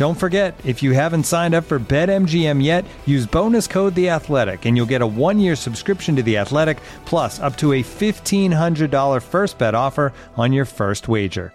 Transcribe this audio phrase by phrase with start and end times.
[0.00, 4.64] Don't forget, if you haven't signed up for BetMGM yet, use bonus code The Athletic,
[4.64, 8.90] and you'll get a one-year subscription to The Athletic, plus up to a fifteen hundred
[8.90, 11.52] dollar first bet offer on your first wager.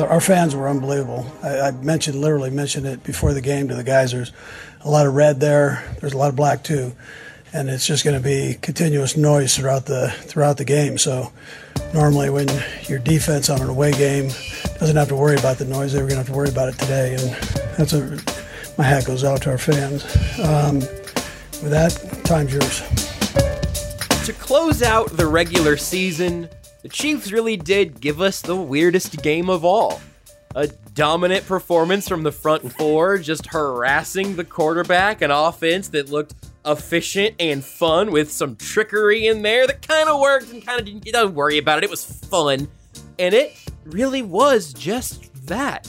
[0.00, 1.30] Our fans were unbelievable.
[1.42, 4.12] I, I mentioned, literally mentioned it before the game to the guys.
[4.12, 4.32] There's
[4.80, 5.84] a lot of red there.
[6.00, 6.94] There's a lot of black too,
[7.52, 10.96] and it's just going to be continuous noise throughout the throughout the game.
[10.96, 11.30] So
[11.92, 12.48] normally when
[12.82, 14.28] your defense on an away game
[14.78, 16.68] doesn't have to worry about the noise, they were going to have to worry about
[16.68, 17.14] it today.
[17.14, 17.30] And
[17.76, 18.18] that's a
[18.76, 20.04] my hat goes out to our fans.
[20.40, 21.92] Um, with that,
[22.24, 22.80] time's yours.
[24.26, 26.48] To close out the regular season,
[26.82, 30.00] the Chiefs really did give us the weirdest game of all.
[30.56, 36.34] A dominant performance from the front four, just harassing the quarterback, an offense that looked
[36.64, 40.86] efficient and fun with some trickery in there that kind of worked and kind of
[40.86, 41.04] didn't.
[41.04, 41.84] Don't worry about it.
[41.84, 42.68] It was fun,
[43.18, 45.88] and it really was just that: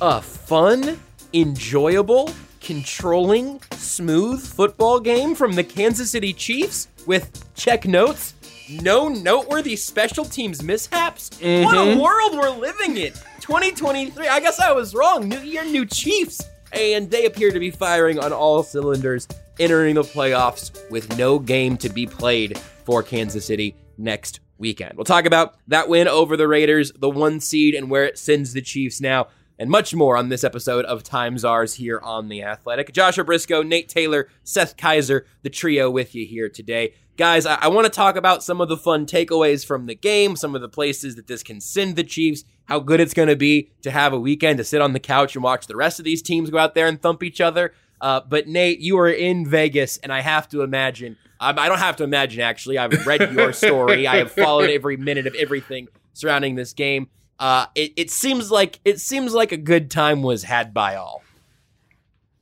[0.00, 1.00] a fun,
[1.32, 2.30] enjoyable,
[2.60, 8.34] controlling, smooth football game from the Kansas City Chiefs with check notes.
[8.82, 11.30] No noteworthy special teams mishaps.
[11.30, 12.00] What a mm-hmm.
[12.00, 13.12] world we're living in!
[13.40, 14.28] 2023.
[14.28, 15.26] I guess I was wrong.
[15.26, 19.26] New year, new Chiefs, and they appear to be firing on all cylinders
[19.58, 24.94] entering the playoffs with no game to be played for Kansas City next weekend.
[24.96, 28.52] We'll talk about that win over the Raiders, the one seed, and where it sends
[28.52, 32.42] the Chiefs now, and much more on this episode of Times Czars here on The
[32.42, 32.92] Athletic.
[32.92, 36.94] Joshua Brisco, Nate Taylor, Seth Keysor, the trio with you here today.
[37.16, 40.36] Guys, I, I want to talk about some of the fun takeaways from the game,
[40.36, 43.34] some of the places that this can send the Chiefs, how good it's going to
[43.34, 46.04] be to have a weekend to sit on the couch and watch the rest of
[46.04, 47.72] these teams go out there and thump each other.
[48.00, 51.16] Uh, but Nate, you are in Vegas, and I have to imagine.
[51.40, 52.78] Um, I don't have to imagine actually.
[52.78, 54.06] I've read your story.
[54.06, 57.08] I have followed every minute of everything surrounding this game.
[57.38, 61.22] Uh, it, it seems like it seems like a good time was had by all.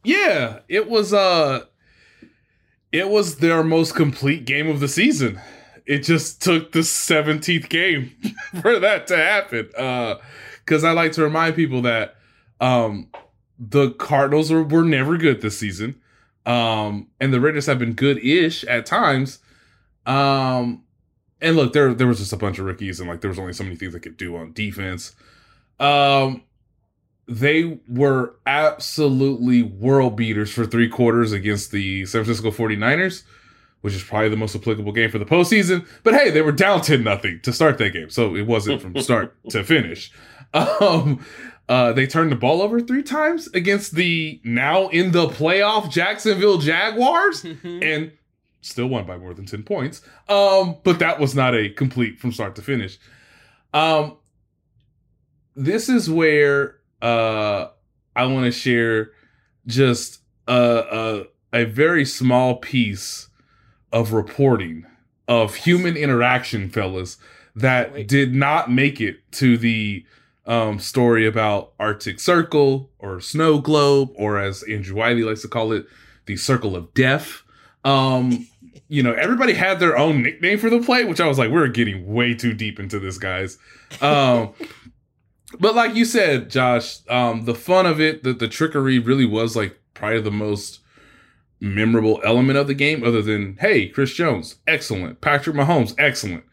[0.05, 1.13] Yeah, it was.
[1.13, 1.65] Uh,
[2.93, 5.41] it was their most complete game of the season.
[5.85, 8.13] It just took the seventeenth game
[8.63, 9.67] for that to happen.
[9.67, 12.17] Because uh, I like to remind people that
[12.61, 13.11] um,
[13.59, 16.01] the Cardinals were, were never good this season.
[16.45, 19.41] Um, and the Raiders have been good-ish at times.
[20.07, 20.85] Um,
[21.41, 23.53] and look, there there was just a bunch of rookies, and like there was only
[23.53, 25.15] so many things they could do on defense.
[25.79, 26.43] Um,
[27.29, 33.25] they were absolutely world beaters for three quarters against the San Francisco 49ers,
[33.81, 35.87] which is probably the most applicable game for the postseason.
[36.05, 38.11] But hey, they were down 10 nothing to start that game.
[38.11, 40.13] So it wasn't from start to finish.
[40.55, 41.25] Um,
[41.69, 46.59] uh, they turned the ball over three times against the now in the playoff Jacksonville
[46.59, 48.13] Jaguars and
[48.61, 50.03] still won by more than 10 points.
[50.29, 52.99] Um, but that was not a complete from start to finish.
[53.75, 54.17] Um,
[55.55, 57.69] this is where uh,
[58.15, 59.11] I want to share
[59.67, 63.29] just a, a, a very small piece
[63.93, 64.87] of reporting
[65.29, 67.19] of human interaction, fellas,
[67.55, 68.09] that Wait.
[68.09, 70.05] did not make it to the
[70.47, 75.73] um, story about Arctic Circle or Snow Globe, or as Andrew Wylie likes to call
[75.73, 75.87] it,
[76.27, 77.43] the Circle of Death.
[77.85, 78.47] Um,
[78.89, 81.69] you know, everybody had their own nickname for the play, which I was like, we're
[81.69, 83.59] getting way too deep into this, guys.
[84.01, 84.53] Um,
[85.59, 89.57] but like you said, Josh, um, the fun of it, the, the trickery really was
[89.57, 90.81] like probably the most
[91.59, 95.21] memorable element of the game, other than, hey, Chris Jones, excellent.
[95.21, 96.45] Patrick Mahomes, excellent.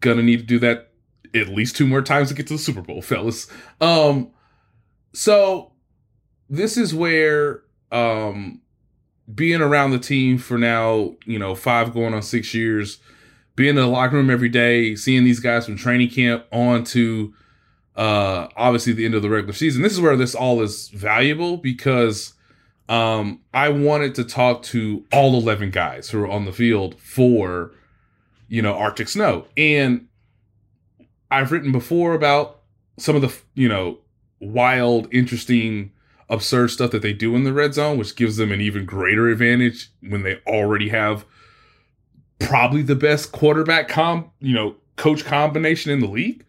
[0.00, 0.91] Gonna need to do that
[1.34, 3.46] at least two more times to get to the Super Bowl, fellas.
[3.80, 4.30] Um,
[5.12, 5.72] so
[6.48, 8.60] this is where um
[9.32, 12.98] being around the team for now, you know, five going on six years,
[13.56, 17.32] being in the locker room every day, seeing these guys from training camp on to
[17.96, 19.82] uh, obviously the end of the regular season.
[19.82, 22.34] This is where this all is valuable because
[22.88, 27.72] um, I wanted to talk to all 11 guys who are on the field for,
[28.48, 29.46] you know, Arctic Snow.
[29.56, 30.08] And
[31.32, 32.60] I've written before about
[32.98, 33.98] some of the, you know,
[34.38, 35.90] wild, interesting,
[36.28, 39.28] absurd stuff that they do in the red zone, which gives them an even greater
[39.28, 41.24] advantage when they already have
[42.38, 46.44] probably the best quarterback com, you know, coach combination in the league.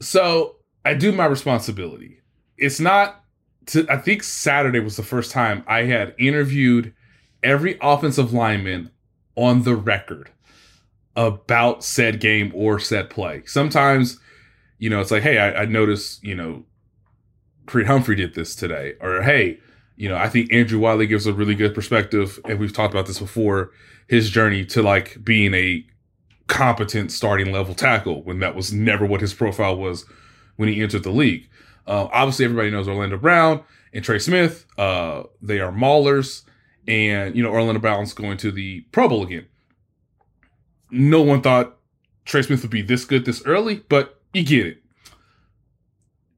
[0.00, 2.20] So I do my responsibility.
[2.56, 3.24] It's not
[3.66, 6.94] to, I think Saturday was the first time I had interviewed
[7.42, 8.90] every offensive lineman
[9.34, 10.30] on the record
[11.18, 13.42] about said game or said play.
[13.44, 14.20] Sometimes,
[14.78, 16.64] you know, it's like, hey, I, I noticed, you know,
[17.66, 19.58] Creed Humphrey did this today, or hey,
[19.96, 23.06] you know, I think Andrew Wylie gives a really good perspective, and we've talked about
[23.06, 23.72] this before,
[24.06, 25.84] his journey to like being a
[26.46, 30.06] competent starting level tackle when that was never what his profile was
[30.54, 31.48] when he entered the league.
[31.84, 34.66] Uh, obviously, everybody knows Orlando Brown and Trey Smith.
[34.78, 36.44] Uh, they are maulers,
[36.86, 39.46] and you know Orlando Brown's going to the Pro Bowl again.
[40.90, 41.76] No one thought
[42.24, 44.82] Trey Smith would be this good this early, but you get it.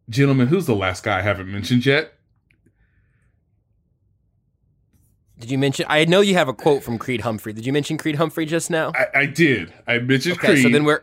[0.08, 2.14] Gentlemen, who's the last guy I haven't mentioned yet?
[5.38, 5.87] Did you mention?
[5.88, 7.52] I know you have a quote from Creed Humphrey.
[7.52, 8.93] Did you mention Creed Humphrey just now?
[8.94, 9.73] I, I did.
[9.87, 10.62] I mentioned okay, Creed.
[10.64, 11.02] so then we're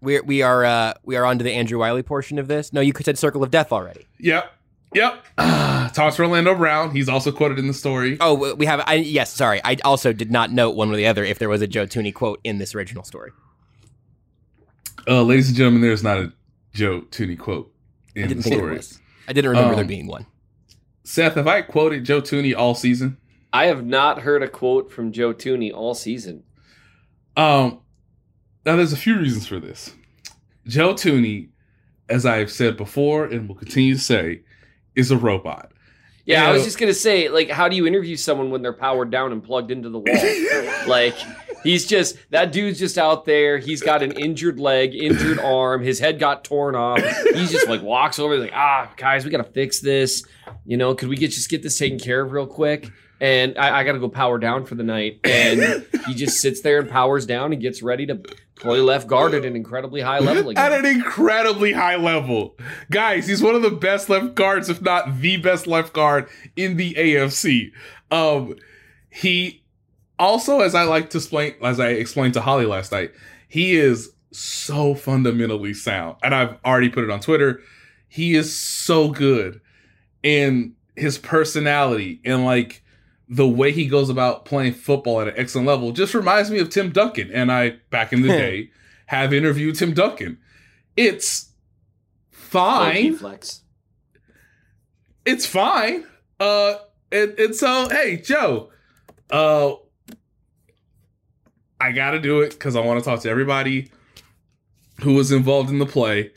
[0.00, 2.72] we're we are uh we are on to the Andrew Wylie portion of this.
[2.72, 4.06] No, you said Circle of Death already.
[4.20, 4.52] Yep.
[4.94, 5.24] Yep.
[5.38, 6.90] Uh, Talks for Orlando Brown.
[6.92, 8.16] He's also quoted in the story.
[8.20, 8.82] Oh, we have.
[8.86, 9.60] I, yes, sorry.
[9.64, 12.12] I also did not note one or the other if there was a Joe Thuney
[12.14, 13.30] quote in this original story.
[15.06, 16.32] Uh, ladies and gentlemen, there's not a
[16.72, 17.72] Joe Thuney quote
[18.16, 18.74] I in didn't the think story.
[18.74, 19.00] it was.
[19.28, 20.26] I didn't remember there Um, being one.
[21.04, 23.18] Seth, have I quoted Joe Thuney all season?
[23.52, 26.44] I have not heard a quote from Joe Thuney all season.
[27.36, 27.80] Um,
[28.64, 29.94] now there's a few reasons for this.
[30.66, 31.48] Joe Thuney,
[32.08, 34.40] as I've said before and will continue to say,
[34.96, 35.72] is a robot.
[36.26, 39.10] Yeah, I was just gonna say, like, how do you interview someone when they're powered
[39.10, 40.86] down and plugged into the wall?
[40.88, 41.14] like,
[41.62, 43.58] he's just that dude's just out there.
[43.58, 45.82] He's got an injured leg, injured arm.
[45.82, 47.02] His head got torn off.
[47.34, 50.24] He's just like walks over, like, ah, guys, we gotta fix this.
[50.64, 52.90] You know, could we get just get this taken care of real quick?
[53.20, 55.20] And I, I gotta go power down for the night.
[55.24, 58.20] And he just sits there and powers down and gets ready to
[58.56, 62.56] play left guard at an incredibly high level At an incredibly high level.
[62.90, 66.76] Guys, he's one of the best left guards, if not the best left guard in
[66.76, 67.70] the AFC.
[68.10, 68.56] Um,
[69.10, 69.64] he
[70.18, 73.12] also, as I like to explain, as I explained to Holly last night,
[73.48, 76.16] he is so fundamentally sound.
[76.22, 77.60] And I've already put it on Twitter.
[78.08, 79.60] He is so good.
[80.22, 82.82] And his personality and like
[83.34, 86.70] the way he goes about playing football at an excellent level just reminds me of
[86.70, 87.30] Tim Duncan.
[87.32, 88.70] And I, back in the day,
[89.06, 90.38] have interviewed Tim Duncan.
[90.96, 91.50] It's
[92.30, 93.16] fine.
[93.16, 93.62] flex.
[95.24, 96.04] It's fine.
[96.38, 96.76] Uh,
[97.10, 98.70] and, and so, hey, Joe,
[99.30, 99.72] uh,
[101.80, 103.90] I got to do it because I want to talk to everybody
[105.02, 106.30] who was involved in the play.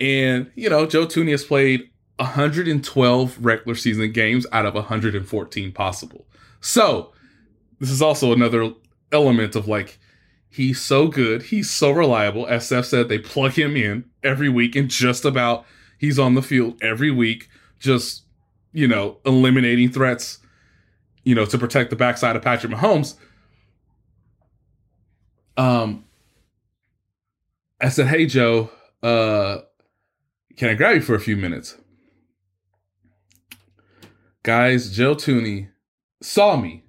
[0.00, 6.26] And, you know, Joe Thuney has played 112 regular season games out of 114 possible.
[6.62, 7.12] So,
[7.80, 8.72] this is also another
[9.10, 9.98] element of like,
[10.48, 11.42] he's so good.
[11.42, 12.46] He's so reliable.
[12.46, 15.66] As Seth said, they plug him in every week and just about
[15.98, 17.48] he's on the field every week,
[17.80, 18.22] just,
[18.72, 20.38] you know, eliminating threats,
[21.24, 23.16] you know, to protect the backside of Patrick Mahomes.
[25.56, 26.04] Um,
[27.80, 28.70] I said, Hey, Joe,
[29.02, 29.58] uh,
[30.56, 31.76] can I grab you for a few minutes?
[34.44, 35.71] Guys, Joe Thuney
[36.22, 36.84] saw me,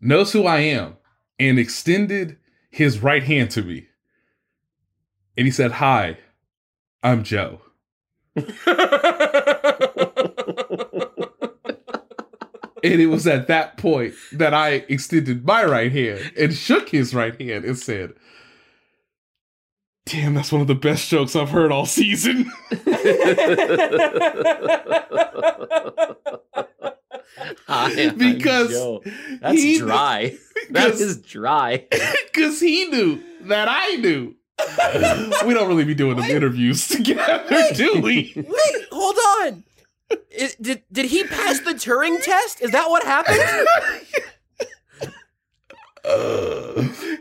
[0.00, 0.96] knows who I am,
[1.38, 2.38] and extended
[2.70, 3.88] his right hand to me.
[5.36, 6.18] And he said, Hi,
[7.02, 7.60] I'm Joe.
[12.82, 17.14] And it was at that point that I extended my right hand and shook his
[17.14, 18.14] right hand and said,
[20.04, 22.52] Damn, that's one of the best jokes I've heard all season.
[28.16, 29.02] Because Joe.
[29.40, 30.36] that's dry.
[30.70, 31.86] That is dry.
[32.32, 34.34] Because he knew that I knew.
[35.46, 38.32] we don't really be doing them interviews together, do we?
[38.34, 39.64] Wait, hold on.
[40.30, 42.62] Is, did did he pass the Turing test?
[42.62, 43.66] Is that what happened?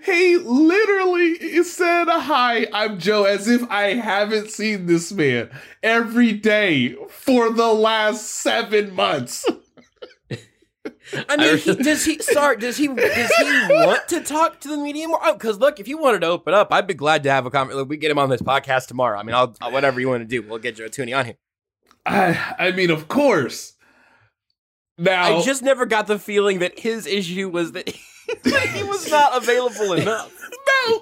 [0.06, 5.50] he literally said, Hi, I'm Joe, as if I haven't seen this man
[5.82, 9.46] every day for the last seven months.
[11.30, 12.20] I mean, he, does he?
[12.20, 12.88] Sorry, does he?
[12.88, 15.20] Does he want to talk to the media more?
[15.24, 17.52] Oh, because look, if he wanted to open up, I'd be glad to have a
[17.52, 17.88] conversation.
[17.88, 19.20] We get him on this podcast tomorrow.
[19.20, 21.38] I mean, I'll, I'll whatever you want to do, we'll get Joe Thuney on here.
[22.06, 23.74] I, I mean, of course.
[24.98, 27.90] Now, I just never got the feeling that his issue was that
[28.44, 30.32] he was not available enough.
[30.90, 31.02] no,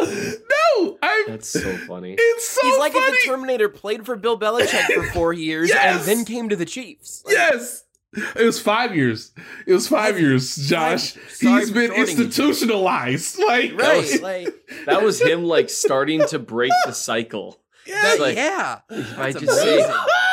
[0.00, 0.98] no.
[1.02, 1.26] I'm.
[1.28, 2.16] That's so funny.
[2.18, 3.06] It's so He's like funny.
[3.06, 6.08] if the Terminator played for Bill Belichick for four years Yes!
[6.08, 7.22] and then came to the Chiefs.
[7.26, 7.84] Like, Yes.
[8.12, 9.32] It was five years.
[9.66, 11.14] It was five years, Josh.
[11.28, 12.24] Sorry He's for been shorting you.
[12.24, 13.38] institutionalized.
[13.46, 14.48] Like, Right, like
[14.86, 17.60] That was him like starting to break the cycle.
[17.86, 18.80] that, like- yeah.
[18.90, 19.90] If I That's just say, if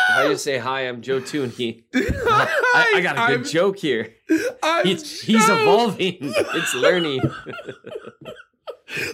[0.10, 1.84] I just say hi, I'm Joe Thuney.
[1.94, 4.16] I, I got a good I'm- joke here.
[4.64, 6.18] I'm He's, he's evolving.
[6.22, 7.22] It's learning.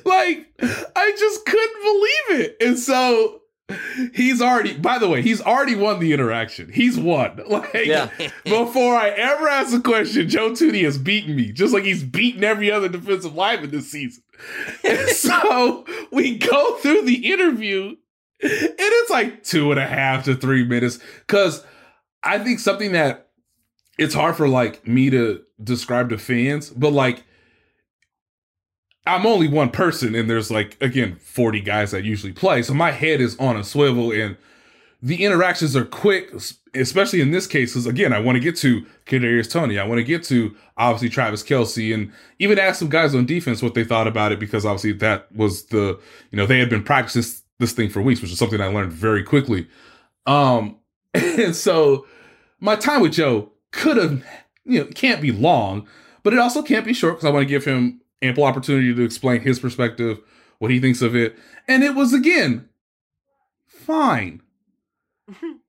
[0.06, 2.58] Like, I just couldn't believe it.
[2.62, 3.42] And so
[4.14, 6.72] he's already, by the way, he's already won the interaction.
[6.72, 7.42] He's won.
[7.48, 8.10] Like, Yeah.
[8.44, 12.44] before I ever ask a question, Joe Thuney has beaten me, just like he's beaten
[12.44, 14.24] every other defensive lineman this season.
[14.84, 17.96] And so we go through the interview,
[18.42, 21.00] and it's like two and a half to three minutes.
[21.28, 21.64] Cause
[22.24, 23.30] I think something that
[23.98, 27.24] it's hard for like me to describe to fans, but like
[29.06, 32.92] I'm only one person, and there's like again 40 guys that usually play, so my
[32.92, 34.38] head is on a swivel, and
[35.02, 36.32] the interactions are quick,
[36.74, 37.74] especially in this case.
[37.74, 41.10] Because again, I want to get to Kadarius Toney, I want to get to obviously
[41.10, 44.66] Travis Kelce, and even ask some guys on defense what they thought about it, because
[44.66, 46.00] obviously that was the
[46.32, 48.92] you know they had been practicing this, thing for weeks, which is something I learned
[48.92, 49.68] very quickly.
[50.26, 50.78] Um,
[51.14, 52.06] and so
[52.60, 54.24] my time with Joe could have
[54.64, 55.88] you know can't be long,
[56.24, 59.02] but it also can't be short because I want to give him ample opportunity to
[59.04, 60.20] explain his perspective,
[60.60, 61.36] what he thinks of it.
[61.68, 62.70] And it was again
[63.68, 64.42] fine.
[65.42, 65.60] and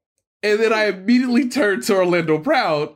[0.43, 2.95] then I immediately turned to Orlando Brown.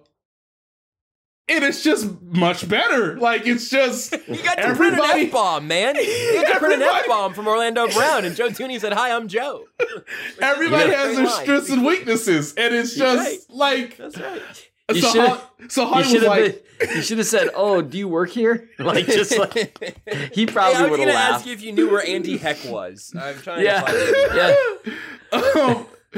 [1.51, 3.17] And it's just much better.
[3.19, 5.95] Like it's just You got to print an Everybody- F bomb, man.
[5.97, 9.13] You got to print an F bomb from Orlando Brown, and Joe Thuney said, "Hi,
[9.17, 9.65] I'm Joe."
[10.43, 11.43] everybody has their line.
[11.45, 12.53] strengths and weaknesses.
[12.55, 14.68] And it's You're just like That's right.
[14.95, 16.97] You so, Hol- so You Holly was like been.
[16.97, 19.71] You should have said, "Oh, do you work here?" Like just like he
[20.07, 23.13] Hey, probably I was would have ask you if you knew where Andy Heck was.
[23.21, 23.81] I'm trying Yeah.
[23.83, 24.95] to find it.
[25.33, 25.63] Yeah.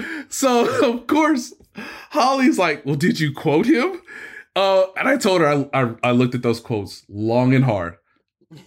[0.04, 1.54] um, so of course
[2.10, 4.02] Holly's like, "Well, did you quote him?"
[4.54, 7.96] Uh, and I told her I, I I looked at those quotes long and hard,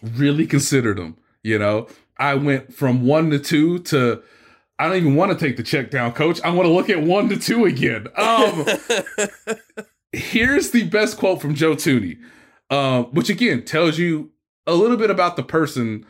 [0.02, 1.18] really considered them.
[1.44, 4.24] You know, I went from one to two to
[4.80, 6.42] I don't even want to take the check down, coach.
[6.42, 8.08] I want to look at one to two again.
[8.18, 8.66] Um,
[10.14, 12.18] here's the best quote from Joe Thuney,
[12.70, 14.32] um, which again tells you
[14.66, 16.06] a little bit about the person.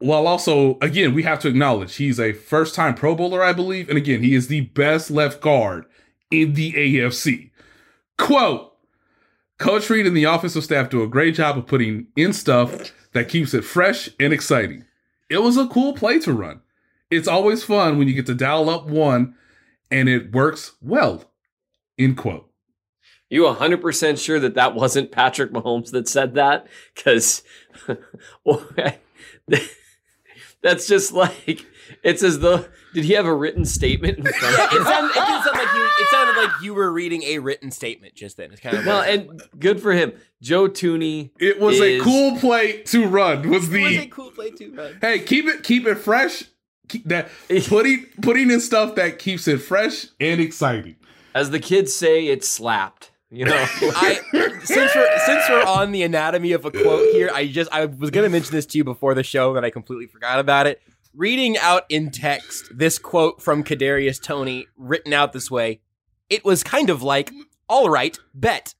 [0.00, 3.88] While also, again, we have to acknowledge he's a first time Pro Bowler, I believe.
[3.88, 5.86] And again, he is the best left guard
[6.30, 7.50] in the AFC.
[8.16, 8.76] Quote
[9.58, 13.28] Coach Reid and the offensive staff do a great job of putting in stuff that
[13.28, 14.84] keeps it fresh and exciting.
[15.28, 16.60] It was a cool play to run.
[17.10, 19.34] It's always fun when you get to dial up one
[19.90, 21.24] and it works well.
[21.98, 22.47] End quote.
[23.30, 26.66] You 100% sure that that wasn't Patrick Mahomes that said that?
[26.94, 27.42] Because
[30.62, 31.66] that's just like,
[32.02, 34.84] it's as though, did he have a written statement in front of It him?
[34.84, 38.36] sounded, it, sound like you, it sounded like you were reading a written statement just
[38.38, 38.50] then.
[38.50, 40.12] It's kind of Well, like, and good for him.
[40.40, 41.30] Joe Thuney.
[41.38, 43.48] It was a cool play to run.
[43.50, 44.98] Was it the was a cool play too, man.
[45.00, 46.44] hey keep it keep it fresh.
[46.88, 47.28] Keep that
[47.66, 50.96] putting putting in stuff that keeps it fresh and exciting.
[51.34, 53.10] As the kids say, it slapped.
[53.30, 53.54] You know?
[53.82, 54.20] I
[54.64, 58.10] since we're since we're on the anatomy of a quote here, I just I was
[58.10, 60.80] gonna mention this to you before the show, and I completely forgot about it.
[61.14, 65.80] Reading out in text this quote from Kadarius Toney, written out this way,
[66.30, 67.32] it was kind of like,
[67.68, 68.74] "All right, bet."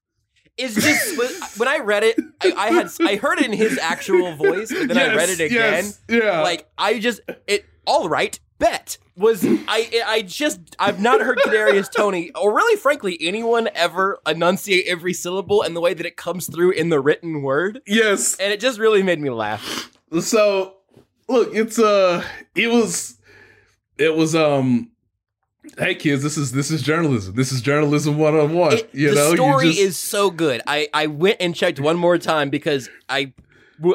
[0.56, 4.34] Is just when I read it, I, I had I heard it in his actual
[4.34, 5.84] voice, but then I read it again.
[5.84, 6.40] yes, yeah.
[6.40, 11.90] Like I just it all right bet was I I just I've not heard Kadarius
[11.90, 16.46] Toney or really frankly anyone ever enunciate every syllable and the way that it comes
[16.46, 18.36] through in the written word yes.
[18.38, 19.90] and it just really made me laugh.
[20.20, 20.76] So
[21.28, 22.24] look, it's uh
[22.54, 23.18] it was
[23.96, 24.90] it was um
[25.76, 27.34] hey kids, this is this is journalism.
[27.34, 28.78] This is journalism one on one.
[28.92, 30.62] You the know, the story just, is so good.
[30.66, 33.32] I I went and checked one more time because I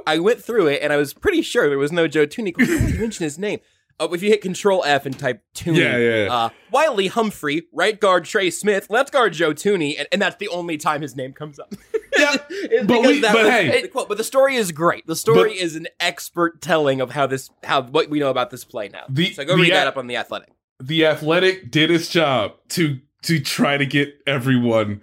[0.08, 2.53] I went through it and I was pretty sure there was no Joe Thuney.
[2.58, 3.60] You mentioned his name.
[4.00, 6.33] Oh, if you hit Control F and type Thuney, Yeah, yeah, yeah.
[6.33, 10.47] Uh, Wylie Humphrey, right guard Trey Smith, left guard Joe Thuney, and, and that's the
[10.50, 11.73] only time his name comes up.
[12.15, 12.35] Yeah,
[12.85, 13.81] but we- that but was hey.
[13.81, 14.07] the quote.
[14.07, 15.07] But the story is great.
[15.07, 18.51] The story But- is an expert telling of how this, how what we know about
[18.51, 19.05] this play now.
[19.09, 20.50] The- so go the read that up on the Athletic.
[20.79, 25.01] the athletic did its job to to try to get everyone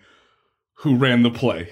[0.74, 1.70] who ran the play.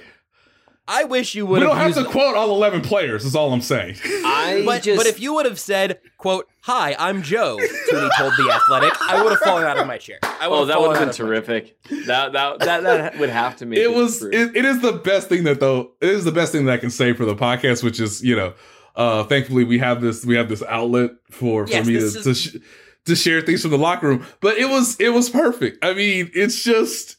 [0.91, 3.53] I wish you would We have don't have to quote all 11 players, is all
[3.53, 3.97] I'm saying.
[4.05, 8.33] I But, just but if you would have said, quote, hi, I'm Joe, Thuney told
[8.39, 10.19] The Athletic, I would have fallen out of my chair.
[10.23, 11.27] I Oh, that would have been of my chair.
[11.27, 11.77] terrific.
[12.07, 14.93] That that that that would have to make it, it was it, it is the
[14.93, 17.35] best thing that though it is the best thing that I can say for the
[17.37, 18.55] podcast, which is you know,
[18.97, 22.23] uh, thankfully we have this we have this outlet for for Yes, me to is-
[22.25, 22.57] to, sh-
[23.05, 24.25] to share things from the locker room.
[24.41, 25.85] But it was it was perfect.
[25.85, 27.17] I mean, it's just.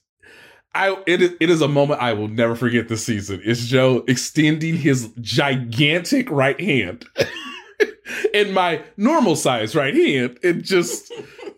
[0.73, 3.41] I it is, it is a moment I will never forget this season.
[3.43, 7.05] It's Joe extending his gigantic right hand
[8.33, 11.11] in my normal size right hand and just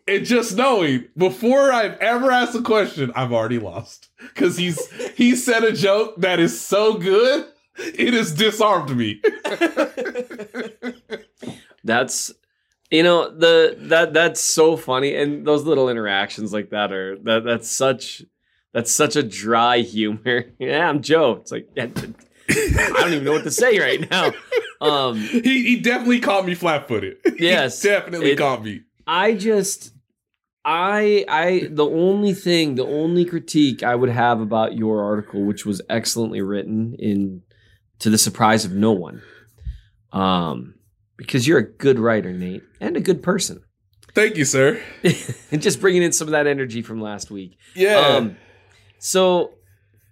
[0.07, 5.35] and just knowing before I've ever asked a question, I've already lost because he's he
[5.35, 9.21] said a joke that is so good it has disarmed me.
[11.83, 12.31] That's
[12.89, 17.43] you know the that that's so funny, and those little interactions like that are that
[17.43, 18.23] that's such
[18.73, 20.45] that's such a dry humor.
[20.59, 21.37] Yeah, I'm Joe.
[21.41, 24.31] It's like I don't even know what to say right now.
[24.81, 27.17] Um, he he definitely caught me flat footed.
[27.37, 28.81] Yes, he definitely it- caught me.
[29.05, 29.93] I just
[30.65, 35.67] I I the only thing, the only critique I would have about your article, which
[35.67, 37.43] was excellently written in
[37.99, 39.21] to the surprise of no one.
[40.11, 40.73] Um
[41.15, 43.61] because you're a good writer, Nate, and a good person.
[44.15, 44.81] Thank you, sir.
[45.51, 47.57] and just bringing in some of that energy from last week.
[47.75, 47.97] Yeah.
[47.99, 48.37] Um,
[49.03, 49.55] so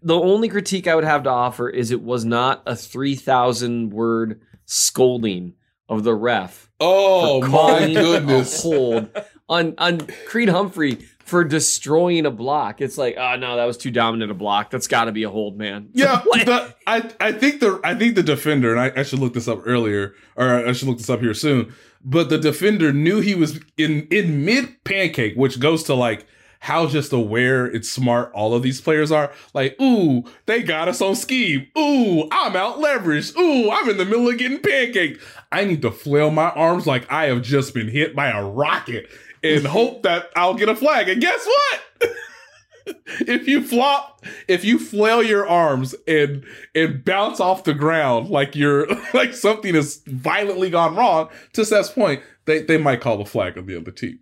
[0.01, 4.41] the only critique I would have to offer is it was not a 3,000 word
[4.65, 5.53] scolding
[5.87, 8.63] of the ref oh my goodness.
[8.63, 9.09] hold
[9.47, 12.81] on on Creed Humphrey for destroying a block.
[12.81, 14.71] It's like, oh no, that was too dominant a block.
[14.71, 15.89] That's got to be a hold, man.
[15.93, 19.33] Yeah, the, I I think the I think the defender, and I, I should look
[19.33, 21.73] this up earlier, or I should look this up here soon.
[22.03, 26.25] But the defender knew he was in in mid pancake, which goes to like
[26.59, 29.31] how just aware and smart all of these players are.
[29.53, 31.67] Like, ooh, they got us on scheme.
[31.77, 33.37] Ooh, I'm out leveraged.
[33.37, 35.21] Ooh, I'm in the middle of getting pancaked.
[35.51, 39.09] I need to flail my arms like I have just been hit by a rocket
[39.41, 41.07] and hope that I'll get a flag.
[41.09, 42.11] And guess what?
[43.21, 46.43] if you flop, if you flail your arms and
[46.75, 51.89] and bounce off the ground like you're like something has violently gone wrong, to Seth's
[51.89, 54.19] point, they, they might call the flag on the other team.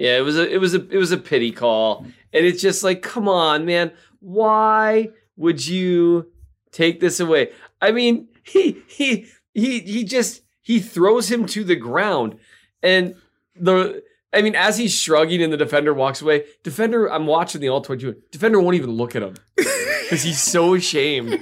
[0.00, 2.06] Yeah, it was a it was a it was a pity call.
[2.32, 3.92] And it's just like, come on, man.
[4.20, 6.32] Why would you
[6.72, 7.50] take this away?
[7.82, 12.38] I mean, he he he he just he throws him to the ground.
[12.82, 13.14] And
[13.54, 17.68] the I mean, as he's shrugging and the defender walks away, defender, I'm watching the
[17.68, 18.16] all 22.
[18.32, 19.34] Defender won't even look at him.
[20.10, 21.38] Because he's so ashamed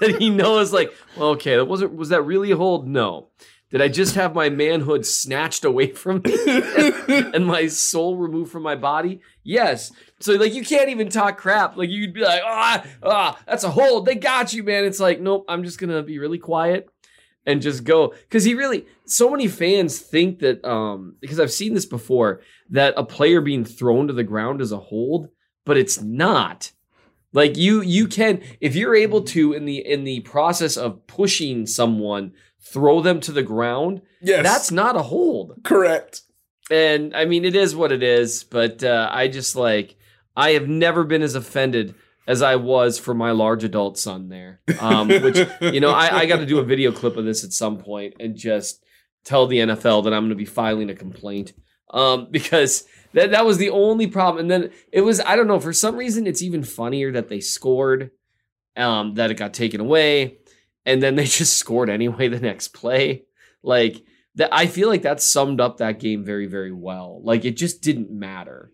[0.00, 2.88] that he knows, like, well, okay, that wasn't was that really a hold?
[2.88, 3.28] No.
[3.70, 6.34] Did I just have my manhood snatched away from me
[7.08, 9.20] and my soul removed from my body?
[9.44, 9.92] Yes.
[10.18, 11.76] So like you can't even talk crap.
[11.76, 14.06] Like you'd be like, ah, ah, that's a hold.
[14.06, 14.84] They got you, man.
[14.84, 16.88] It's like, nope, I'm just gonna be really quiet
[17.46, 18.12] and just go.
[18.28, 22.94] Cause he really so many fans think that um because I've seen this before, that
[22.96, 25.28] a player being thrown to the ground is a hold,
[25.64, 26.72] but it's not.
[27.32, 31.66] Like you you can if you're able to in the in the process of pushing
[31.66, 35.60] someone throw them to the ground, Yes, that's not a hold.
[35.64, 36.22] correct.
[36.70, 38.44] And I mean, it is what it is.
[38.44, 39.96] But uh, I just like
[40.36, 41.94] I have never been as offended
[42.28, 44.60] as I was for my large adult son there.
[44.78, 47.52] Um, which you know, I, I got to do a video clip of this at
[47.52, 48.84] some point and just
[49.24, 51.52] tell the NFL that I'm going to be filing a complaint
[51.92, 54.42] um, because that that was the only problem.
[54.42, 57.40] And then it was I don't know for some reason it's even funnier that they
[57.40, 58.12] scored,
[58.76, 60.38] um, that it got taken away,
[60.84, 63.24] and then they just scored anyway the next play.
[63.62, 64.02] Like
[64.36, 67.20] that, I feel like that summed up that game very very well.
[67.22, 68.72] Like it just didn't matter.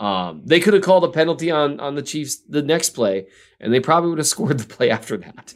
[0.00, 3.26] Um, they could have called a penalty on on the Chiefs the next play,
[3.60, 5.54] and they probably would have scored the play after that.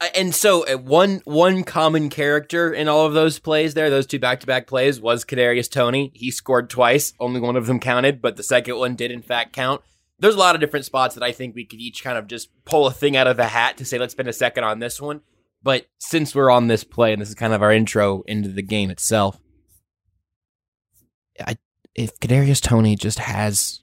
[0.00, 4.06] Uh, And so uh, one one common character in all of those plays there, those
[4.06, 6.10] two back to back plays, was Kadarius Toney.
[6.14, 7.12] He scored twice.
[7.20, 9.82] Only one of them counted, but the second one did in fact count.
[10.20, 12.48] There's a lot of different spots that I think we could each kind of just
[12.64, 15.00] pull a thing out of the hat to say, let's spend a second on this
[15.00, 15.20] one.
[15.62, 18.62] But since we're on this play, and this is kind of our intro into the
[18.62, 19.38] game itself,
[21.40, 21.56] I,
[21.94, 23.80] if Kadarius Toney just has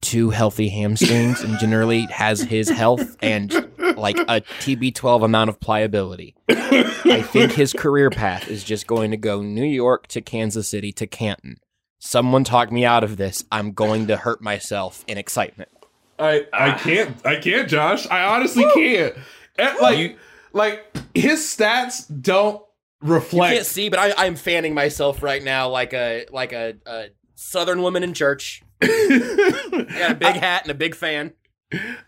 [0.00, 3.52] two healthy hamstrings and generally has his health and
[3.96, 9.16] like a TB12 amount of pliability, I think his career path is just going to
[9.16, 11.56] go New York to Kansas City to Canton.
[11.98, 13.44] Someone talk me out of this.
[13.50, 15.70] I'm going to hurt myself in excitement.
[16.18, 18.06] I I can't I can't, Josh.
[18.08, 19.14] I honestly can't.
[19.58, 20.18] Eh, Like
[20.52, 22.62] like his stats don't
[23.02, 23.54] You reflect.
[23.54, 27.82] can't see, but I, I'm fanning myself right now like a like a, a southern
[27.82, 28.62] woman in church.
[28.82, 31.32] I got a big hat and a big fan.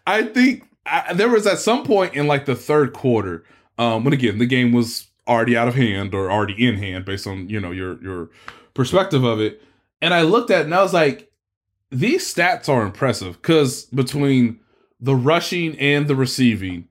[0.07, 3.45] I think I, there was at some point in like the third quarter,
[3.79, 7.27] um, when again the game was already out of hand or already in hand based
[7.27, 8.31] on you know your your
[8.75, 9.61] perspective of it,
[10.01, 11.31] and I looked at it and I was like,
[11.91, 14.61] these stats are impressive because between
[15.01, 16.89] the rushing and the receiving,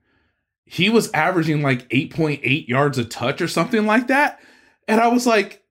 [0.64, 4.40] he was averaging like eight point eight yards a touch or something like that,
[4.88, 5.62] and I was like,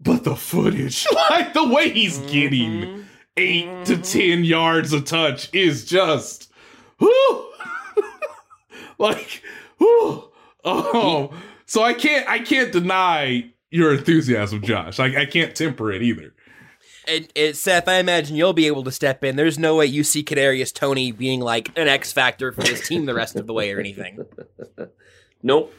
[0.00, 2.82] but the footage, like the way he's getting.
[2.82, 3.04] Mhm.
[3.36, 6.52] 8 to ten yards a touch is just,
[6.98, 7.44] whoo,
[8.98, 9.42] like,
[9.78, 10.24] whoo.
[10.64, 11.32] Oh,
[11.64, 14.98] so I can't, I can't deny your enthusiasm, Josh.
[14.98, 16.34] Like, I can't temper it either.
[17.06, 19.36] And, and Seth, I imagine you'll be able to step in.
[19.36, 23.06] There's no way you see Kadarius Toney being like an X factor for this team
[23.06, 24.24] the rest of the way or anything.
[25.42, 25.72] Nope.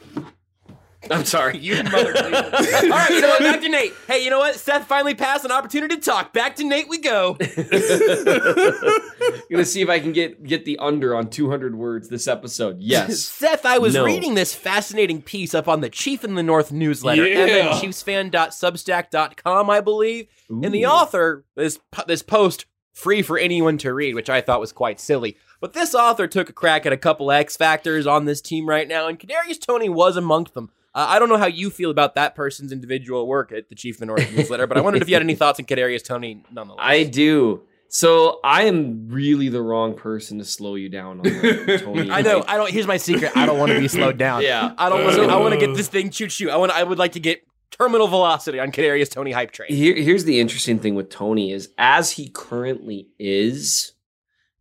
[1.10, 1.58] I'm sorry.
[1.58, 2.14] You mother.
[2.16, 3.40] All right, you know what?
[3.40, 3.92] Back to Nate.
[4.06, 4.54] Hey, you know what?
[4.54, 6.32] Seth finally passed an opportunity to talk.
[6.32, 7.36] Back to Nate we go.
[7.40, 7.48] I'm
[9.50, 12.78] gonna see if I can get get the under on 200 words this episode.
[12.80, 13.18] Yes.
[13.24, 14.04] Seth, I was No.
[14.04, 17.68] reading this fascinating piece up on the Chief in the North newsletter, Yeah.
[17.72, 20.26] mnchiefsfan.substack.com, I believe.
[20.48, 24.72] And the author, this this post free for anyone to read, which I thought was
[24.72, 25.36] quite silly.
[25.60, 28.86] But this author took a crack at a couple X factors on this team right
[28.88, 30.70] now, and Kadarius Toney was amongst them.
[30.94, 33.98] Uh, I don't know how you feel about that person's individual work at the Chief
[33.98, 36.80] Minority newsletter, but I wondered if you had any thoughts on Kadarius Toney nonetheless.
[36.82, 37.62] I do.
[37.88, 42.10] So I am really the wrong person to slow you down on that, Toney.
[42.10, 42.42] I know.
[42.46, 42.70] I don't.
[42.70, 43.36] Here's my secret.
[43.36, 44.42] I don't want to be slowed down.
[44.42, 44.72] Yeah.
[44.78, 45.24] I don't want to.
[45.24, 46.50] I want to get this thing choo choo.
[46.50, 46.72] I want.
[46.72, 49.70] I would like to get terminal velocity on Kadarius Toney hype train.
[49.70, 53.92] Here, here's the interesting thing with Toney is as he currently is,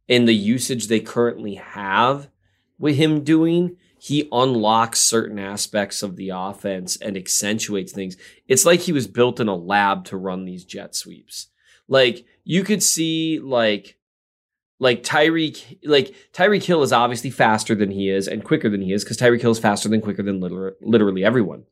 [0.07, 2.29] in the usage they currently have
[2.79, 8.17] with him doing, he unlocks certain aspects of the offense and accentuates things.
[8.47, 11.49] It's like he was built in a lab to run these jet sweeps.
[11.87, 13.99] Like you could see like
[14.79, 18.91] like Tyreek like Tyreek Hill is obviously faster than he is and quicker than he
[18.91, 21.65] is because Tyreek Hill is faster than quicker than liter- literally everyone.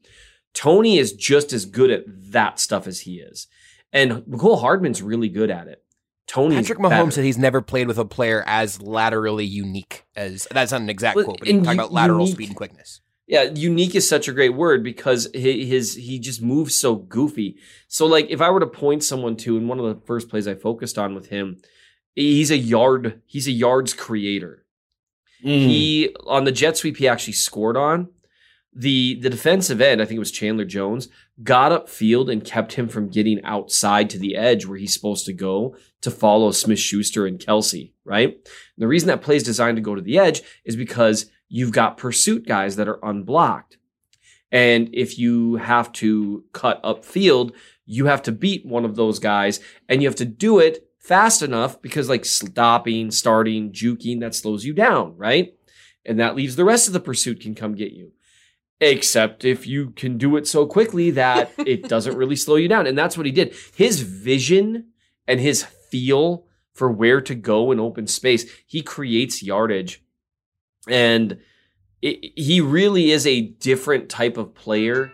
[0.54, 3.48] Toney is just as good at that stuff as he is.
[3.92, 5.84] And Mecole Hardman's really good at it.
[6.30, 10.72] Toney Patrick Mahomes said he's never played with a player as laterally unique as that's
[10.72, 13.02] not an exact Well, quote, but he's and talking about lateral unique- speed and quickness.
[13.26, 17.58] Yeah, unique is such a great word because hi- his he just moves so goofy.
[17.88, 20.48] So like if I were to point someone to in one of the first plays
[20.48, 21.62] I focused on with him,
[22.16, 24.66] he's a yard he's a yards creator.
[25.44, 25.68] Mm.
[25.68, 28.10] He on the jet sweep he actually scored on.
[28.74, 31.10] The the defensive end, I think it was Chandler Jones,
[31.44, 35.34] got upfield and kept him from getting outside to the edge where he's supposed to
[35.34, 38.30] go to follow Smith Schuster and Kelce, right?
[38.30, 38.44] And
[38.78, 41.98] the reason that play is designed to go to the edge is because you've got
[41.98, 43.78] pursuit guys that are unblocked.
[44.52, 47.54] And if you have to cut upfield,
[47.86, 51.42] you have to beat one of those guys and you have to do it fast
[51.42, 55.56] enough because like stopping, starting, juking, that slows you down, right?
[56.06, 58.12] And that leaves the rest of the pursuit can come get you.
[58.82, 62.88] Except if you can do it so quickly that it doesn't really slow you down.
[62.88, 63.54] And that's what he did.
[63.76, 64.90] His vision
[65.28, 70.02] and his feel for where to go in open space, he creates yardage.
[70.88, 71.40] And
[72.02, 75.12] it, he really is a different type of player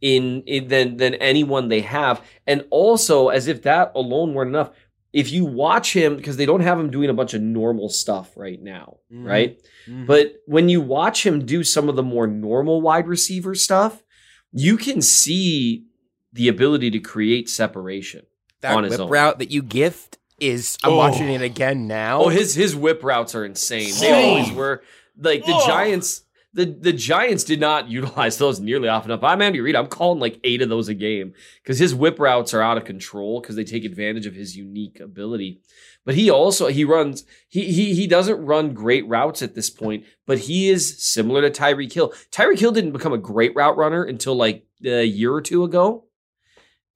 [0.00, 2.24] in, in than than anyone they have.
[2.46, 4.70] And also, as if that alone weren't enough,
[5.14, 8.32] if you watch him, because they don't have him doing a bunch of normal stuff
[8.36, 9.24] right now, Mhm.
[9.26, 9.58] right?
[10.06, 14.02] But when you watch him do some of the more normal wide receiver stuff,
[14.52, 15.84] you can see
[16.32, 18.26] the ability to create separation.
[18.60, 19.10] that on his whip own.
[19.10, 20.78] route that you gift is.
[20.82, 20.96] I'm Oh.
[20.96, 22.22] watching it again now.
[22.24, 23.92] Oh, his his whip routes are insane.
[24.00, 24.28] They Oh.
[24.30, 24.82] always were.
[25.20, 25.66] Like the Oh.
[25.66, 26.22] Giants,
[26.54, 29.24] the the Giants did not utilize those nearly often enough.
[29.24, 29.76] I'm Andy Reid.
[29.76, 32.84] I'm calling like eight of those a game because his whip routes are out of
[32.84, 35.60] control because they take advantage of his unique ability.
[36.04, 40.04] But he also he runs he he he doesn't run great routes at this point,
[40.26, 42.12] but he is similar to Tyreek Hill.
[42.30, 46.04] Tyreek Hill didn't become a great route runner until like a year or two ago.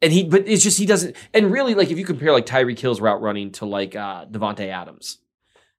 [0.00, 1.16] And he, but it's just he doesn't.
[1.34, 4.68] And really, like if you compare like Tyreek Hill's route running to like uh, Davante
[4.68, 5.18] Adams,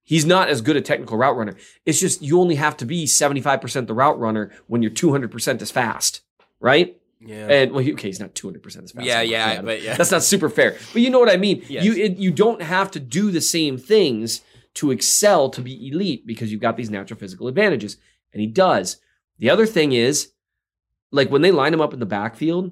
[0.09, 1.55] he's not as good a technical route runner.
[1.85, 4.91] It's just you only have to be seventy five percent the route runner when you're
[4.91, 6.21] two hundred percent as fast,
[6.59, 6.95] right?
[7.21, 7.47] yeah.
[7.47, 9.05] And well, he- okay, he's not two hundred percent as fast.
[9.05, 9.95] yeah, as yeah, but yeah.
[9.95, 10.75] that's not super fair.
[10.93, 11.63] But you know what I mean.
[11.69, 11.85] Yes.
[11.85, 14.41] You it, you don't have to do the same things
[14.75, 17.97] to excel to be elite because you've got these natural physical advantages,
[18.33, 18.97] and he does.
[19.37, 20.31] The other thing is,
[21.11, 22.71] like when they line him up in the backfield,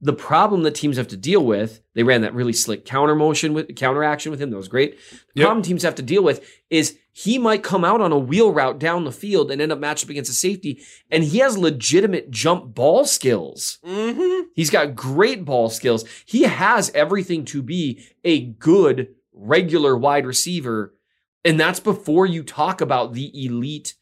[0.00, 3.54] the problem that teams have to deal with, they ran that really slick counter motion
[3.54, 4.50] with counter action with him.
[4.50, 4.98] That was great.
[5.34, 5.46] The Yep.
[5.46, 8.78] problem teams have to deal with is he might come out on a wheel route
[8.78, 12.30] down the field and end up matched up against a safety, and he has legitimate
[12.30, 13.78] jump ball skills.
[13.86, 14.48] mm-hmm.
[14.54, 16.04] He's got great ball skills.
[16.26, 20.94] He has everything to be a good regular wide receiver.
[21.42, 23.94] And that's before you talk about the elite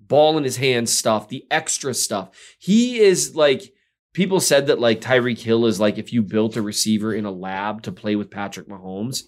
[0.00, 2.30] ball in his hands stuff, the extra stuff.
[2.58, 3.72] He is like
[4.16, 7.30] people said that like Tyreek Hill is like if you built a receiver in a
[7.30, 9.24] lab to play with Patrick Mahomes.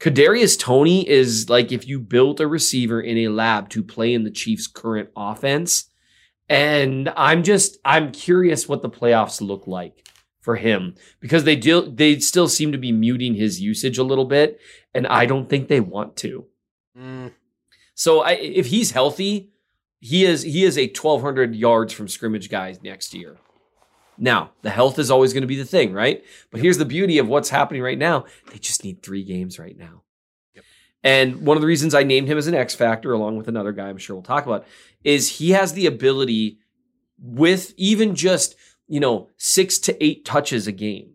[0.00, 4.24] Kadarius Toney is like if you built a receiver in a lab to play in
[4.24, 5.90] the Chiefs' current offense.
[6.48, 10.08] And I'm just I'm curious what the playoffs look like
[10.40, 14.24] for him because they do they still seem to be muting his usage a little
[14.24, 14.58] bit,
[14.94, 16.46] and I don't think they want to.
[16.98, 17.32] Mm.
[17.94, 19.52] So I, if he's healthy,
[20.00, 23.36] he is he is a 1200 yards from scrimmage guy next year.
[24.16, 26.24] Now, the health is always going to be the thing, right?
[26.50, 28.26] But here's the beauty of what's happening right now.
[28.50, 30.02] They just need 3 games right now.
[31.02, 33.72] And one of the reasons I named him as an X factor along with another
[33.72, 34.64] guy I'm sure we'll talk about
[35.02, 36.58] is he has the ability
[37.18, 38.54] with even just,
[38.88, 41.10] you know, 6 to 8 touches a game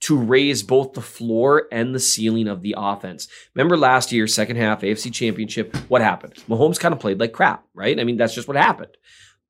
[0.00, 3.26] to raise both the floor and the ceiling of the offense.
[3.54, 6.34] Remember last year, second half AFC Championship, what happened?
[6.48, 7.98] Mahomes kind of played like crap, right?
[7.98, 8.94] I mean, that's just what happened.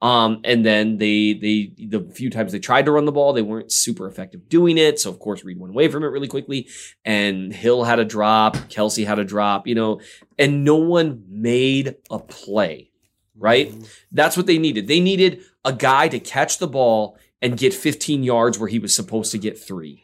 [0.02, 3.40] Um, and then they they the few times they tried to run the ball, they
[3.42, 5.00] weren't super effective doing it.
[5.00, 6.68] So of course Reid went away from it really quickly.
[7.04, 10.00] And Hill had a drop, Kelce had a drop, you know,
[10.38, 12.90] and no one made a play.
[13.38, 13.74] Right?
[14.12, 14.86] That's what they needed.
[14.86, 18.94] They needed a guy to catch the ball and get 15 yards where he was
[18.94, 20.02] supposed to get three.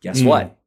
[0.00, 0.26] Guess Mm.
[0.26, 0.58] what?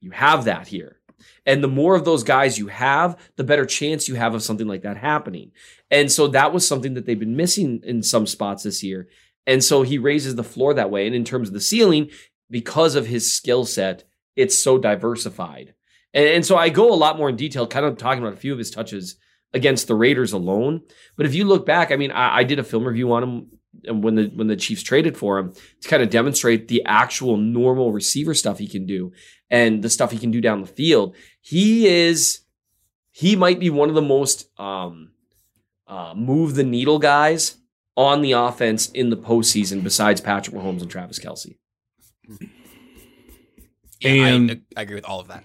[0.00, 0.95] You have that here.
[1.44, 4.66] And the more of those guys you have, the better chance you have of something
[4.66, 5.52] like that happening.
[5.90, 9.08] And so that was something that they've been missing in some spots this year.
[9.46, 11.06] And so he raises the floor that way.
[11.06, 12.10] And in terms of the ceiling,
[12.50, 15.74] because of his skill set, it's so diversified.
[16.12, 18.40] And, and so I go a lot more in detail, kind of talking about a
[18.40, 19.16] few of his touches
[19.52, 20.82] against the Raiders alone.
[21.16, 23.46] But if you look back, I mean, I, I did a film review on him
[23.88, 25.52] when the when the Chiefs traded for him
[25.82, 29.12] to kind of demonstrate the actual normal receiver stuff he can do
[29.50, 31.14] and the stuff he can do down the field.
[31.40, 32.40] He is
[33.12, 35.12] he might be one of the most um,
[35.86, 37.56] uh, move the needle guys
[37.96, 41.56] on the offense in the postseason besides Patrick Mahomes and Travis Kelce.
[44.00, 45.44] Yeah, And- I, I agree with all of that.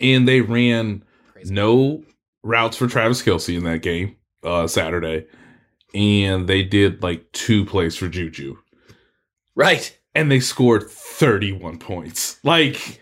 [0.00, 1.54] and they ran Crazy.
[1.54, 2.04] no
[2.42, 5.26] routes for Travis Kelce in that game uh, Saturday,
[5.94, 8.56] and they did like two plays for Juju,
[9.54, 9.96] Right.
[10.16, 12.38] And they scored thirty-one points.
[12.42, 13.00] Like,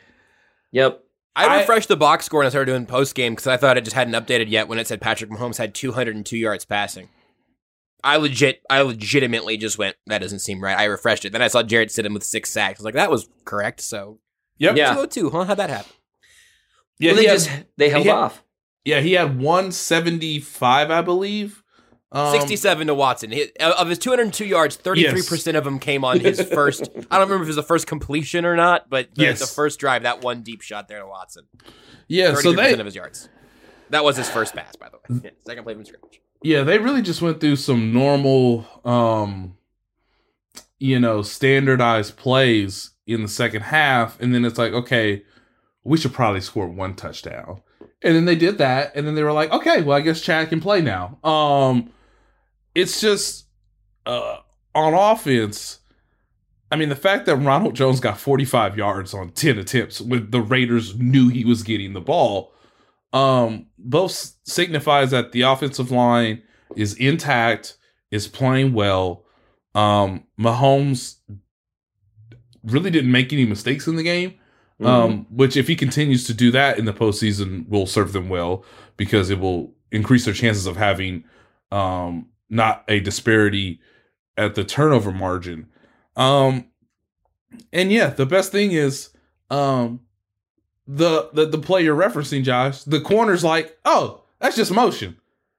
[0.72, 1.00] Yep.
[1.36, 3.76] I I- refreshed the box score and I started doing post game because I thought
[3.78, 7.08] it just hadn't updated yet when it said Patrick Mahomes had 202 yards passing.
[8.04, 10.76] I legit, I legitimately just went, that doesn't seem right.
[10.78, 11.32] I refreshed it.
[11.32, 12.78] Then I saw Jarrett Stidham with six sacks.
[12.78, 13.80] I was like, that was correct.
[13.80, 14.18] So,
[14.58, 14.90] yep, Yeah.
[14.92, 15.44] 202, huh?
[15.44, 15.92] How'd that happen?
[16.98, 18.44] yeah, well, they he had- just they held he had- off.
[18.84, 21.63] yeah, he had one seventy-five, I believe.
[22.14, 23.32] Um, 67 to Watson.
[23.32, 26.88] He, of his 202 yards, 33% of them came on his first.
[27.10, 29.40] I don't remember if it was the first completion or not, but the, Yes.
[29.40, 31.44] the first drive, that one deep shot there to Watson.
[32.06, 33.28] Yeah, 33% so they of his yards.
[33.90, 35.20] That was his first pass, by the way.
[35.24, 36.20] Yeah, second play from scrimmage.
[36.42, 39.56] yeah they really just went through some normal um
[40.78, 45.22] you know standardized plays in the second half and then it's like okay
[45.84, 47.60] we should probably score one touchdown
[48.02, 50.48] and then they did that and then they were like okay well i guess chad
[50.48, 51.90] can play now um
[52.74, 53.46] it's just
[54.06, 54.38] uh
[54.74, 55.80] on offense
[56.74, 60.40] I mean, the fact that Ronald Jones got 45 yards on 10 attempts when the
[60.40, 62.52] Raiders knew he was getting the ball,
[63.12, 66.42] um, both signifies that the offensive line
[66.74, 67.76] is intact,
[68.10, 69.24] is playing well.
[69.76, 71.18] Um, Mahomes
[72.64, 74.34] really didn't make any mistakes in the game,
[74.82, 78.64] um, which if he continues to do that in the postseason will serve them well
[78.96, 81.22] because it will increase their chances of having
[81.70, 83.80] um, not a disparity
[84.36, 85.68] at the turnover margin.
[86.16, 86.66] Um,
[87.72, 89.10] and yeah, the best thing is
[89.50, 90.00] um,
[90.86, 92.84] the the the play you're referencing, Josh.
[92.84, 95.16] The corner's like, oh, that's just motion.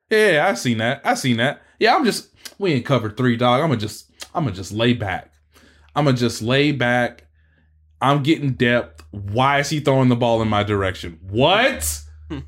[0.09, 1.01] Yeah, I seen that.
[1.03, 1.61] I seen that.
[1.79, 3.61] Yeah, I'm just we ain't covered three, dog.
[3.61, 5.33] I'm gonna just I'm gonna just lay back.
[5.95, 7.25] I'm gonna just lay back.
[8.01, 9.03] I'm getting depth.
[9.11, 11.19] Why is he throwing the ball in my direction?
[11.21, 12.01] What?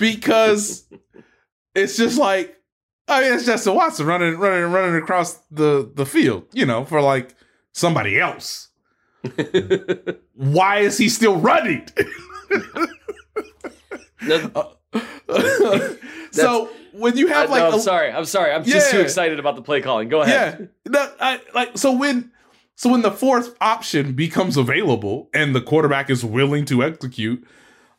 [0.00, 0.86] Because
[1.74, 2.56] it's just like
[3.08, 6.44] I mean, it's Justin Watson running, running, running across the the field.
[6.52, 7.34] You know, for like
[7.72, 8.68] somebody else.
[10.34, 11.86] Why is he still running?
[14.22, 14.76] No,
[16.30, 18.10] so when you have uh, like no, a- I'm sorry.
[18.10, 18.52] I'm sorry.
[18.52, 20.08] I'm just too excited about the play calling.
[20.08, 20.70] Go ahead.
[20.86, 20.90] Yeah.
[20.92, 22.30] No, I, like so when
[22.76, 27.46] so when the fourth option becomes available and the quarterback is willing to execute,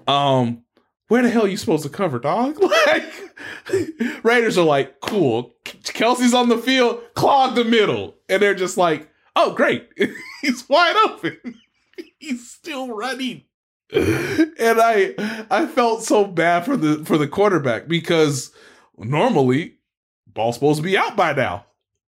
[0.08, 0.64] um,
[1.12, 2.58] where the hell are you supposed to cover, dog?
[2.88, 5.54] Like Raiders are like, cool.
[5.65, 8.15] Kelce's on the field, clog the middle.
[8.30, 9.89] And they're just like, oh great.
[10.41, 11.60] He's wide open.
[12.19, 13.43] He's still running.
[13.91, 15.15] and I
[15.52, 18.52] I felt so bad for the for the quarterback because
[18.97, 19.80] normally
[20.28, 21.65] ball's supposed to be out by now.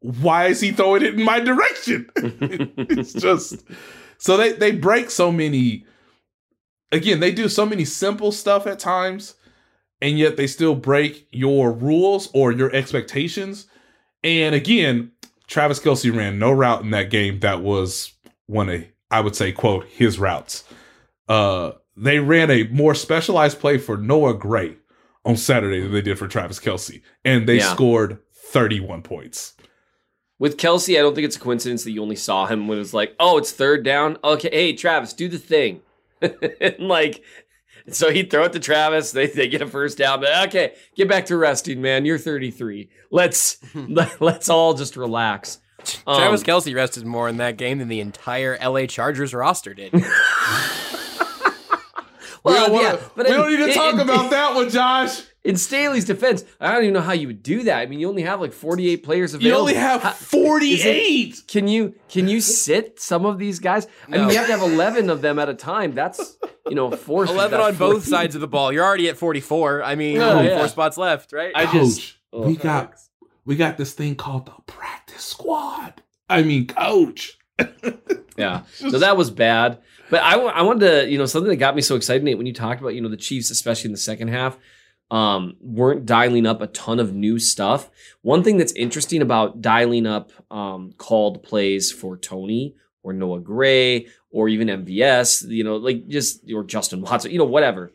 [0.01, 2.09] Why is he throwing it in my direction?
[2.17, 3.63] it's just
[4.17, 5.85] so they they break so many
[6.93, 9.35] again, they do so many simple stuff at times
[10.01, 13.67] and yet they still break your rules or your expectations.
[14.23, 15.13] And again,
[15.47, 18.13] Travis Kelce ran no route in that game that was
[18.47, 20.65] one of I would say, quote, his routes.
[21.29, 24.77] Uh they ran a more specialized play for Noah Gray
[25.25, 27.01] on Saturday than they did for Travis Kelce.
[27.25, 27.73] And they Yeah.
[27.73, 28.19] scored
[28.53, 29.55] 31 points.
[30.39, 32.81] With Kelce, I don't think it's a coincidence that you only saw him when it
[32.81, 34.19] was like, oh, it's third down.
[34.23, 35.81] Okay, hey, Travis, do the thing.
[36.61, 37.23] and like,
[37.91, 39.13] so he'd throw it to Travis.
[39.13, 40.21] They, they get a first down.
[40.21, 42.05] But okay, get back to resting, man.
[42.05, 42.89] You're 33.
[43.11, 45.59] Let's let, let's all just relax.
[46.07, 49.93] Um, Travis Kelce rested more in that game than the entire LA Chargers roster did.
[49.93, 50.11] we don't,
[52.73, 55.23] wanna- yeah, but we don't need to in- talk in- about that one, Josh.
[55.47, 57.79] In Staley's defense, I don't even know how you would do that.
[57.79, 59.55] I mean, you only have like 48 players available.
[59.57, 61.43] You only have How- 48.
[61.47, 63.87] Can you can you sit some of these guys?
[64.07, 64.31] I mean, No.
[64.31, 65.95] you have to have eleven of them at a time.
[65.95, 66.37] That's
[66.69, 67.25] you know four.
[67.25, 68.73] 11 that's on both sides of the ball.
[68.73, 69.83] You're already at 44.
[69.83, 70.59] I mean, Oh, yeah.
[70.59, 71.53] four spots left, right?
[71.55, 72.47] I just Coach, Ugh.
[72.47, 72.95] we got
[73.45, 76.03] we got this thing called the practice squad.
[76.29, 77.39] I mean, coach.
[78.37, 78.63] yeah.
[78.75, 79.79] So that was bad.
[80.11, 82.47] But I, I wanted to you know something that got me so excited Nate when
[82.47, 84.57] you talked about you know the Chiefs especially in the second half
[85.11, 87.91] um, weren't dialing up a ton of new stuff.
[88.23, 94.09] One thing that's interesting about dialing up um, called plays for Toney or Noah Gray
[94.31, 97.93] or even MVS, you know, like just or Justin Watson, you know, whatever,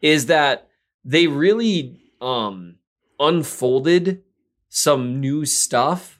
[0.00, 0.68] is that
[1.04, 2.76] they really um,
[3.20, 4.22] unfolded
[4.68, 6.18] some new stuff.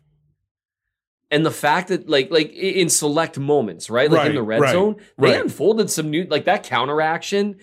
[1.31, 4.11] And the fact that like like in select moments, right?
[4.11, 5.41] Like in the red right, zone, they right.
[5.41, 7.59] unfolded some new like that counteraction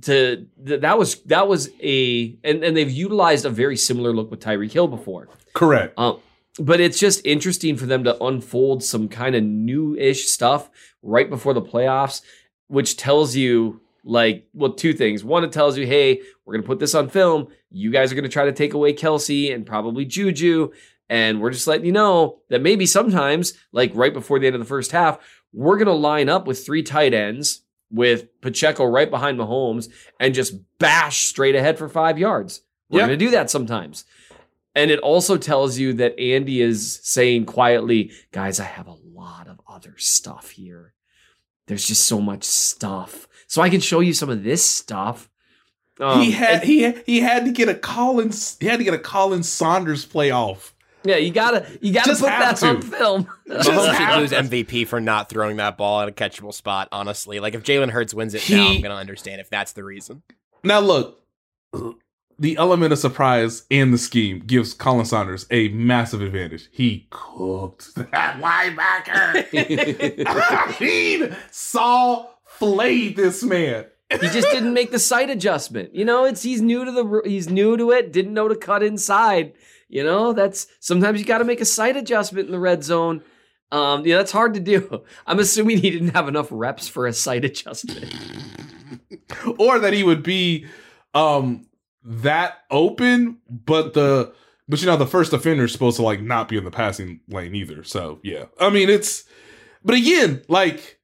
[0.00, 4.30] to th- that was that was a and, and they've utilized a very similar look
[4.30, 5.28] with Tyreek Hill before.
[5.52, 5.98] Correct.
[5.98, 6.20] Um,
[6.58, 10.70] but it's just interesting for them to unfold some kind of new-ish stuff
[11.02, 12.20] right before the playoffs,
[12.68, 15.24] which tells you like well two things.
[15.24, 17.48] One, it tells you, hey, we're gonna put this on film.
[17.70, 20.72] You guys are gonna try to take away Kelce and probably Juju,
[21.08, 24.60] and we're just letting you know that maybe sometimes, like right before the end of
[24.60, 25.18] the first half,
[25.52, 30.54] we're gonna line up with three tight ends with Pacheco right behind Mahomes and just
[30.78, 32.62] bash straight ahead for five yards.
[32.88, 33.06] We're Yeah.
[33.06, 34.04] gonna do that sometimes.
[34.74, 39.46] And it also tells you that Andy is saying quietly, guys, I have a lot
[39.48, 40.94] of other stuff here.
[41.66, 43.28] There's just so much stuff.
[43.46, 45.28] So I can show you some of this stuff.
[46.00, 48.94] Um, he had and- he he had to get a Collins he had to get
[48.94, 50.72] a Collins Saunders playoff.
[51.04, 52.86] Yeah, you gotta you gotta Just put have that on to.
[52.86, 53.28] film.
[53.48, 57.40] Mahomes have- should lose MVP for not throwing that ball at a catchable spot, honestly.
[57.40, 60.22] Like, if Jalen Hurts wins it now, I'm going to understand if that's the reason.
[60.64, 61.20] Now look,
[62.38, 66.68] the element of surprise in the scheme gives Khalen Saunders a massive advantage.
[66.72, 69.46] He cooked that linebacker.
[70.26, 73.86] I mean, Saul flayed this man.
[74.10, 75.94] he just didn't make the sight adjustment.
[75.94, 78.12] You know, it's he's new to the he's new to it.
[78.12, 79.52] Didn't know to cut inside.
[79.92, 83.22] You know, that's sometimes you got to make a sight adjustment in the red zone.
[83.70, 85.04] Um, yeah, that's hard to do.
[85.26, 88.10] I'm assuming he didn't have enough reps for a sight adjustment.
[89.58, 90.64] or that he would be
[91.12, 91.66] um
[92.04, 94.32] that open, but the
[94.66, 97.20] but you know the first offender is supposed to like not be in the passing
[97.28, 97.84] lane either.
[97.84, 99.24] So yeah, I mean it's
[99.84, 100.98] but again like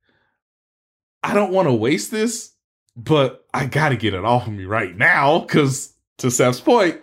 [1.22, 2.55] I don't want to waste this,
[2.96, 7.03] but I got to get it off of me right now because to Seth's point,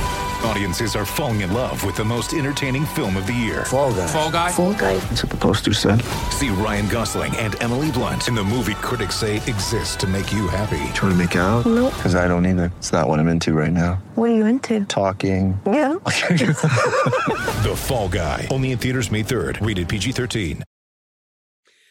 [0.43, 3.63] Audiences are falling in love with the most entertaining film of the year.
[3.65, 4.07] Fall Guy.
[4.07, 4.51] Fall Guy?
[4.51, 4.97] Fall guy.
[4.97, 6.01] That's what the poster said.
[6.31, 10.47] See Ryan Gosling and Emily Blunt in the movie critics say exists to make you
[10.47, 10.81] happy.
[10.93, 11.67] Trying to make it out?
[11.67, 11.93] Nope.
[11.95, 12.71] Because I don't either.
[12.77, 14.01] It's not what I'm into right now.
[14.15, 14.83] What are you into?
[14.85, 15.59] Talking.
[15.65, 15.97] Yeah.
[17.61, 18.47] The Fall Guy.
[18.49, 19.63] Only in theaters May 3rd.
[19.65, 20.63] Rated PG 13.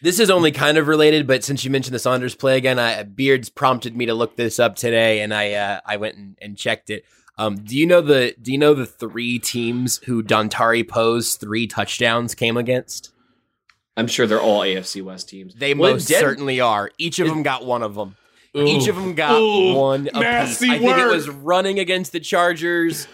[0.02, 3.02] This is only kind of related, but since you mentioned the Saunders play again, I,
[3.02, 6.56] Beards prompted me to look this up today, and I uh, I went and, and
[6.56, 7.04] checked it.
[7.40, 11.66] Um, do you know the Do you know the three teams who Dontari Poe's three
[11.66, 13.12] touchdowns came against?
[13.96, 15.54] I'm sure they're all AFC West teams.
[15.54, 16.90] They Well, most Den- certainly are.
[16.98, 18.16] Each of them got one of them.
[18.56, 18.66] Ooh.
[18.66, 20.08] Each of them got Ooh, one.
[20.08, 20.20] apiece.
[20.20, 23.06] nasty I think it was running against the Chargers,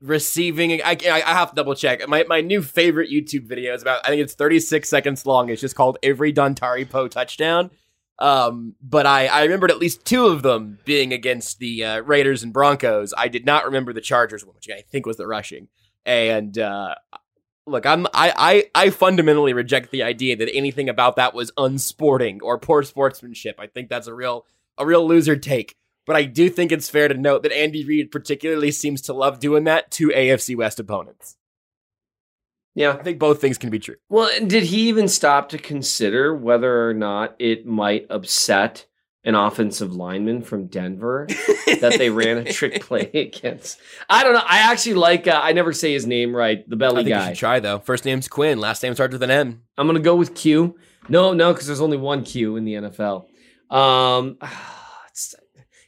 [0.00, 0.82] receiving.
[0.82, 2.06] I, I, I have to double check.
[2.08, 4.04] My my new favorite YouTube video is about.
[4.04, 5.48] I think it's 36 seconds long.
[5.48, 7.70] It's just called "Every Dontari Poe Touchdown."
[8.18, 12.42] Um, but I I remembered at least two of them being against the uh, Raiders
[12.42, 13.12] and Broncos.
[13.16, 15.68] I did not remember the Chargers one, which I think was the rushing.
[16.04, 16.94] And uh,
[17.66, 18.32] look, I'm I,
[18.74, 23.56] I I fundamentally reject the idea that anything about that was unsporting or poor sportsmanship.
[23.58, 24.46] I think that's a real
[24.78, 25.76] a real loser take.
[26.04, 29.38] But I do think it's fair to note that Andy Reid particularly seems to love
[29.38, 31.36] doing that to AFC West opponents.
[32.74, 32.92] Yeah.
[32.98, 33.96] I think both things can be true.
[34.08, 38.86] Well, and did he even stop to consider whether or not it might upset
[39.24, 41.26] an offensive lineman from Denver
[41.80, 43.78] that they ran a trick play against?
[44.10, 44.42] I don't know.
[44.44, 45.26] I actually like.
[45.28, 46.68] Uh, I never say his name right.
[46.68, 47.28] The I belly think you guy.
[47.28, 47.78] should try though.
[47.78, 48.58] First name's Quinn.
[48.58, 49.62] Last name starts with an M.
[49.78, 50.76] I'm gonna go with Q.
[51.08, 53.26] No, no, because there's only one Q in the NFL.
[53.70, 55.34] Um, it's-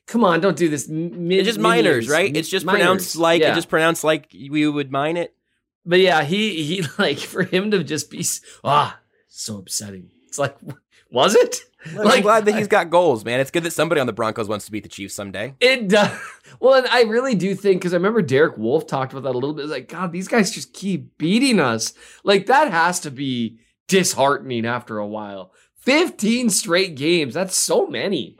[0.07, 0.89] come on, don't do this.
[0.89, 2.09] M- It's just minors, minions.
[2.11, 2.37] right?
[2.37, 2.70] It's just Meinerz.
[2.70, 3.49] pronounced like Yeah.
[3.49, 5.35] it's just pronounced like we would mine it.
[5.87, 8.24] But yeah, he he like for him to just be
[8.62, 10.11] ah so upsetting.
[10.26, 10.57] It's like
[11.11, 11.61] was it?
[11.87, 13.41] I'm glad that he's got goals, man.
[13.41, 15.55] It's good that somebody on the Broncos wants to beat the Chiefs someday.
[15.61, 16.11] It does.
[16.61, 19.39] Well, and I really do think because I remember Derek Wolfe talked about that a
[19.39, 19.64] little bit.
[19.64, 21.93] It's like, God, these guys just keep beating us.
[22.22, 23.59] Like that has to be
[23.89, 25.53] disheartening after a while.
[25.74, 27.35] Fifteen straight games.
[27.35, 28.39] That's so many.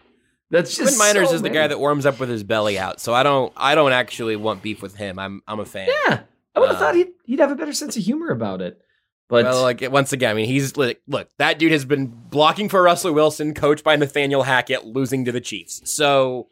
[0.51, 3.01] That's Quinn just Meinerz so is the guy that warms up with his belly out,
[3.01, 5.19] so I don't I don't actually want beef with him.
[5.19, 5.89] I'm I'm a fan.
[6.07, 6.21] Yeah,
[6.55, 8.81] I would have Uh, thought he'd he'd have a better sense of humor about it.
[9.29, 12.69] But well, like once again, I mean, he's like, look, that dude has been blocking
[12.69, 15.81] for Russell Wilson, coached by Nathaniel Hackett, losing to the Chiefs.
[15.91, 16.49] So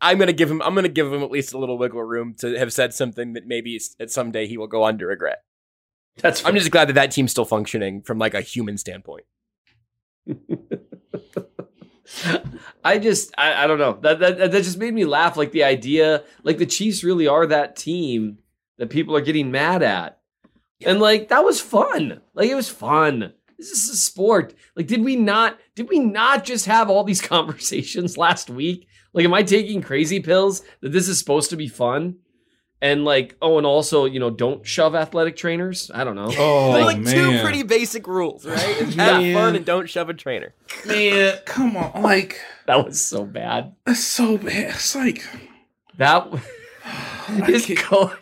[0.00, 2.56] I'm gonna give him, I'm gonna give him at least a little wiggle room to
[2.58, 5.42] have said something that maybe at someday he will go on to regret.
[6.18, 9.24] that's I'm just glad that that team's still functioning from like a human standpoint.
[12.84, 15.36] I just I, I don't know that, that that just made me laugh.
[15.36, 18.38] Like the idea, like the Chiefs really are that team
[18.78, 20.18] that people are getting mad at,
[20.84, 22.20] and like that was fun.
[22.34, 23.32] Like it was fun.
[23.58, 24.54] This is a sport.
[24.76, 28.88] Like did we not did we not just have all these conversations last week?
[29.12, 32.16] Like am I taking crazy pills that this is supposed to be fun?
[32.80, 35.88] And like oh, and also you know don't shove athletic trainers.
[35.94, 36.32] I don't know.
[36.36, 38.58] Oh They're like man, two pretty basic rules, right?
[38.80, 39.34] It's have Man.
[39.34, 40.52] fun and don't shove a trainer.
[40.84, 43.76] man, come on, like That was so bad.
[43.86, 44.70] that's so bad.
[44.74, 45.22] It's like
[45.98, 46.26] That
[47.46, 48.21] his coach.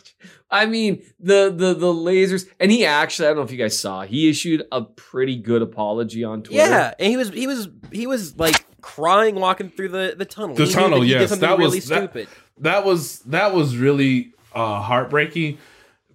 [0.50, 3.78] I mean, the the the lasers, and he actually, I don't know if you guys
[3.78, 6.58] saw, he issued a pretty good apology on Twitter.
[6.62, 10.56] Yeah, and he was he was he was like crying walking through the the tunnel.
[10.56, 11.02] the He tunnel.
[11.02, 12.28] he did Yes, something that really was that, stupid.
[12.58, 15.58] that was that was really uh, heartbreaking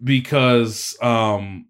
[0.03, 1.67] because um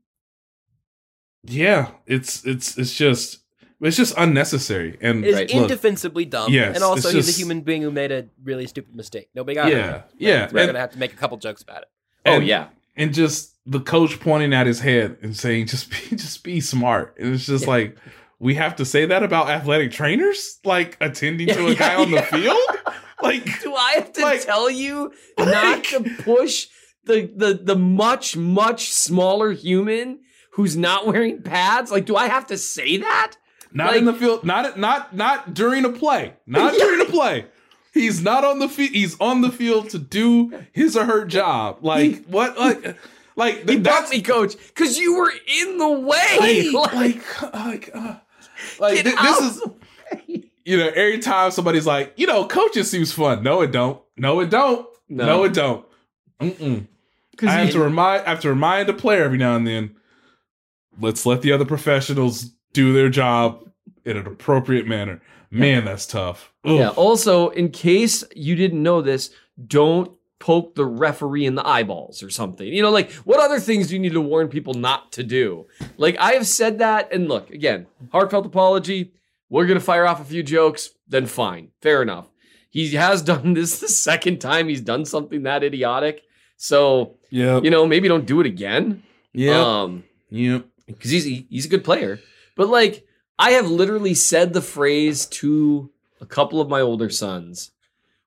[1.43, 3.39] yeah, it's it's it's just
[3.81, 6.51] it's just unnecessary and It's look, indefensibly dumb.
[6.51, 9.29] Yes, and also it's he's just- a human being who made a really stupid mistake.
[9.35, 10.03] Nobody got Yeah, it.
[10.17, 11.87] yeah, We're and- gonna have to make a couple jokes about it.
[12.25, 12.67] Oh yeah.
[12.95, 17.15] and just the coach pointing at his head and saying just be just be smart
[17.19, 17.97] and it's just like
[18.39, 22.11] we have to say that about athletic trainers like attending to a Yeah, guy on
[22.11, 22.57] the field
[23.23, 26.67] like Do I have to Like- tell you not to push
[27.05, 30.19] the the the much much smaller human
[30.53, 31.91] who's not wearing pads?
[31.91, 33.35] Like, do I have to say that?
[33.71, 36.79] not Like- in the field not not not during a play not Yeah.
[36.79, 37.45] during a play
[37.95, 41.79] he's not on the field he's on the field to do his or her job
[41.81, 42.95] like what like
[43.35, 45.29] like He bumped me, coach, because you were
[45.61, 46.69] in the way.
[46.71, 46.93] like
[47.43, 48.15] like like, uh,
[48.79, 49.69] like th- this is of the
[50.15, 50.43] way.
[50.63, 53.43] you know, every time somebody's like, you know, coaching seems fun.
[53.43, 54.01] No, it don't.
[54.15, 54.87] No, it don't.
[55.09, 55.43] No, No.
[55.43, 55.85] it don't.
[56.39, 56.87] Mm-mm.
[57.43, 59.95] I have to remind I have to remind the player every now and then.
[60.97, 63.69] Let's let the other professionals do their job
[64.05, 65.21] in an appropriate manner.
[65.51, 66.53] Man, that's tough.
[66.63, 66.79] Ugh.
[66.79, 66.89] Yeah.
[66.89, 69.31] Also, in case you didn't know this,
[69.67, 72.67] don't poke the referee in the eyeballs or something.
[72.67, 75.67] You know, like what other things do you need to warn people not to do?
[75.97, 79.13] Like I have said that, and look, again, heartfelt apology.
[79.49, 82.29] We're gonna fire off a few jokes, then fine, fair enough.
[82.69, 86.23] He has done this the second time he's done something that idiotic.
[86.57, 89.03] So yeah, you know, maybe don't do it again.
[89.33, 89.81] Yeah.
[89.81, 90.65] Um, yep.
[90.85, 92.19] Because he's he's a good player,
[92.55, 93.05] but like
[93.37, 97.71] I have literally said the phrase to a couple of my older sons.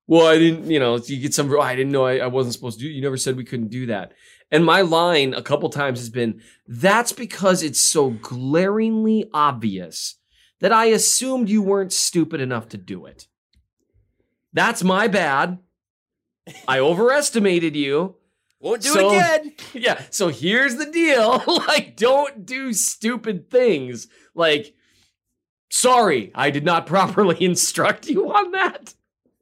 [0.07, 1.53] Well, I didn't, you know, you get some.
[1.53, 2.91] "Oh, I didn't know I, I wasn't supposed to do.
[2.91, 4.13] You never said we couldn't do that.
[4.51, 10.17] And my line a couple times has been, "That's because it's so glaringly obvious
[10.61, 13.27] that I assumed you weren't stupid enough to do it.
[14.53, 15.59] That's my bad.
[16.67, 18.17] I overestimated you.
[18.61, 19.53] Won't do So- it again.
[19.75, 20.03] Yeah.
[20.11, 21.43] So here's the deal.
[21.69, 24.09] like, don't do stupid things.
[24.35, 24.75] Like,
[25.71, 28.95] sorry, I did not properly instruct you on that.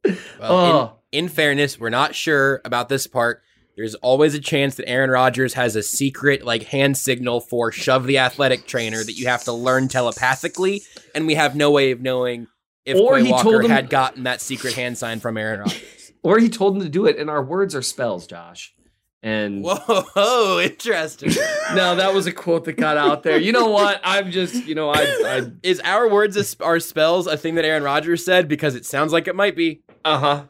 [0.04, 0.98] Well, Oh.
[1.12, 3.42] in, in fairness, we're not sure about this part.
[3.76, 8.06] There's always a chance that Aaron Rodgers has a secret like hand signal for shove
[8.06, 10.82] the athletic trainer that you have to learn telepathically,
[11.14, 12.46] and we have no way of knowing
[12.86, 16.12] if Or Quay he Walker him- had gotten that secret hand sign from Aaron Rodgers.
[16.22, 18.72] Or he told him to do it, and our words are spells, Josh.
[19.22, 21.30] And whoa, interesting.
[21.74, 23.38] no, that was a quote that got out there.
[23.38, 24.00] You know what?
[24.04, 27.82] I'm just, you know, I, I Is our words our spells a thing that Aaron
[27.82, 28.46] Rodgers said?
[28.46, 29.82] Because it sounds like it might be.
[30.04, 30.44] Uh huh.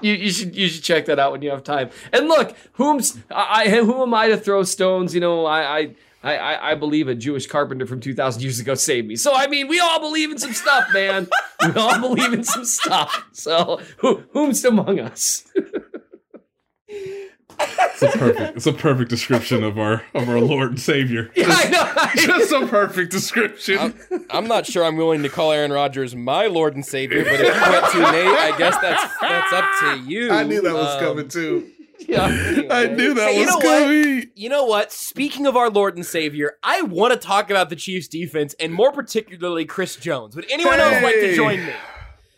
[0.00, 1.90] You, you should you should check that out when you have time.
[2.12, 5.14] And look, whom's I, I who am I to throw stones?
[5.14, 5.94] You know, I I.
[6.22, 9.16] I, I, I believe a Jewish carpenter from 2,000 years ago saved me.
[9.16, 11.30] So, I mean, we all believe in some stuff, man.
[11.62, 13.24] we all believe in some stuff.
[13.32, 15.50] So, who, whom's among us?
[17.60, 18.56] It's a perfect.
[18.56, 21.30] It's a perfect description of our of our Lord and Savior.
[21.34, 22.10] Yeah, I know.
[22.16, 23.78] Just a perfect description.
[23.78, 23.94] I'm,
[24.30, 27.40] I'm not sure I'm willing to call Aaron Rodgers my Lord and Savior, but if
[27.40, 30.30] you went to Nate, I guess that's that's up to you.
[30.30, 31.70] I knew that was Um, coming too.
[32.08, 32.24] Yeah,
[32.70, 33.82] I knew that Hey, you was know what?
[33.82, 34.30] coming.
[34.34, 34.90] You know what?
[34.92, 38.72] Speaking of our Lord and Savior, I want to talk about the Chiefs defense and
[38.72, 40.34] more particularly Chris Jones.
[40.34, 41.72] Would anyone else like to join me?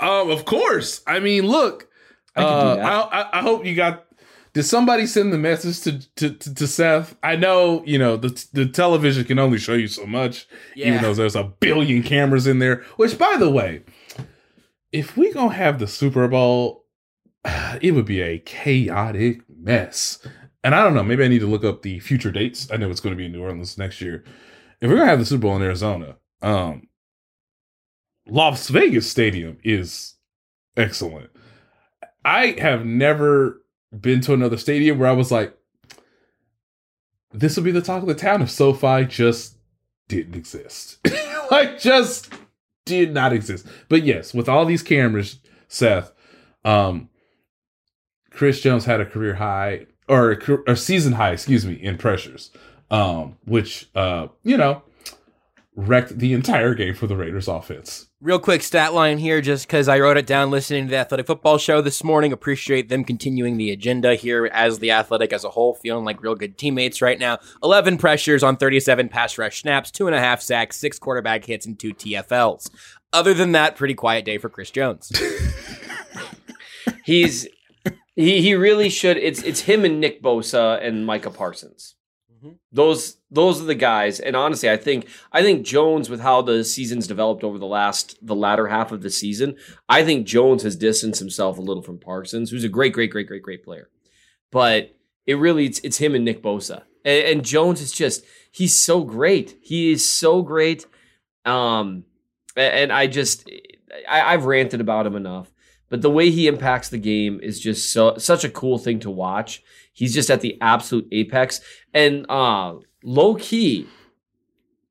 [0.01, 1.01] Um, of course.
[1.07, 1.87] I mean, look.
[2.35, 2.77] I uh.
[3.13, 4.07] I, I, I hope you got.
[4.55, 7.17] Did somebody send the message to, to, to, to Seth?
[7.23, 10.47] I know you know the the television can only show you so much,
[10.77, 10.89] Yeah.
[10.89, 12.83] even though there's a billion cameras in there.
[12.97, 13.83] Which, by the way,
[14.93, 16.85] if we gonna have the Super Bowl,
[17.81, 20.19] it would be a chaotic mess.
[20.65, 21.03] And I don't know.
[21.03, 22.71] Maybe I need to look up the future dates.
[22.71, 24.23] I know it's going to be in New Orleans next year.
[24.81, 26.89] If we're gonna have the Super Bowl in Arizona, um,
[28.29, 30.15] Las Vegas Stadium is
[30.77, 31.31] excellent.
[32.25, 33.62] I have never
[33.99, 35.57] been to another stadium where I was like,
[37.33, 39.57] this would be the talk of the town if SoFi just
[40.09, 40.99] didn't exist.
[41.51, 42.33] like, just
[42.85, 43.67] did not exist.
[43.89, 45.39] But yes, with all these cameras,
[45.69, 46.13] Seth,
[46.65, 47.09] um,
[48.31, 52.51] Chris Jones had a career high or a, season high, excuse me, in pressures,
[52.91, 54.83] um, which, uh, you know,
[55.75, 58.09] wrecked the entire game for the Raiders offense.
[58.23, 61.27] Real quick stat line here, just because I wrote it down listening to the Athletic
[61.27, 62.33] Football Show this morning.
[62.33, 66.37] Appreciate them continuing the agenda here as the Athletic as a whole, feeling like real
[66.37, 67.41] good teammates right now.
[67.65, 71.67] 11 pressures on 37 pass rush snaps, two and a half sacks, six quarterback hits,
[71.67, 72.71] and two TFLs.
[73.13, 75.11] Other than that, pretty quiet day for Chris Jones.
[77.05, 77.49] He's
[78.15, 79.17] he he really should.
[79.17, 81.97] It's it's him and Nick Bosa and Micah Parsons.
[82.73, 84.21] Those those are the guys.
[84.21, 88.19] And honestly, I think I think Jones, with how the season's developed over the last
[88.27, 89.57] the latter half of the season,
[89.89, 93.27] I think Jones has distanced himself a little from Parsons, who's a great, great, great,
[93.27, 93.89] great, great player.
[94.51, 94.95] But
[95.27, 96.83] it really it's, it's him and Nick Bosa.
[97.05, 99.59] And, and Jones is just he's so great.
[99.63, 100.87] He is so great.
[101.45, 102.05] Um,
[102.57, 103.49] and I just
[104.09, 105.53] I, I've ranted about him enough.
[105.89, 109.11] But the way he impacts the game is just so such a cool thing to
[109.11, 109.63] watch.
[109.93, 111.61] He's just at the absolute apex.
[111.93, 113.87] And uh low key,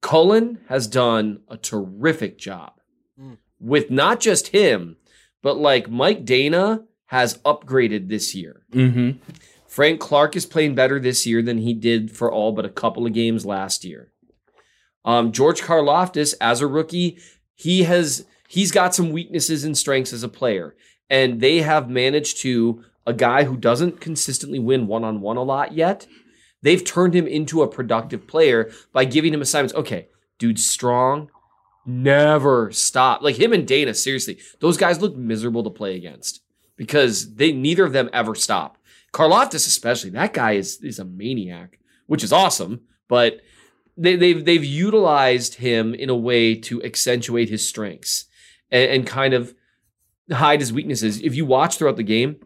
[0.02, 2.74] Cullen has done a terrific job
[3.62, 4.98] with not just him,
[5.42, 8.64] but like Mike Danna has upgraded this year.
[8.74, 9.20] Mm-hmm.
[9.68, 13.06] Frank Clark is playing better this year than he did for all but a couple
[13.06, 14.12] of games last year.
[15.06, 17.20] Um, George Karlaftis, as a rookie,
[17.56, 20.76] he has he's got some weaknesses and strengths as a player,
[21.10, 25.44] and they have managed to a guy who doesn't consistently win one on one a
[25.44, 26.08] lot yet.
[26.62, 29.74] They've turned him into a productive player by giving him assignments.
[29.74, 31.30] Okay, dude's strong.
[31.86, 33.22] never stop.
[33.22, 36.42] Like him and Danna, seriously, those guys look miserable to play against
[36.76, 38.78] because they neither of them ever stop.
[39.14, 42.82] Karlaftis, especially, that guy is is a maniac, which is awesome.
[43.08, 43.42] But
[43.98, 48.26] they, they've they've utilized him in a way to accentuate his strengths
[48.72, 49.54] and, and kind of
[50.32, 51.22] hide his weaknesses.
[51.22, 52.38] If you watch throughout the game,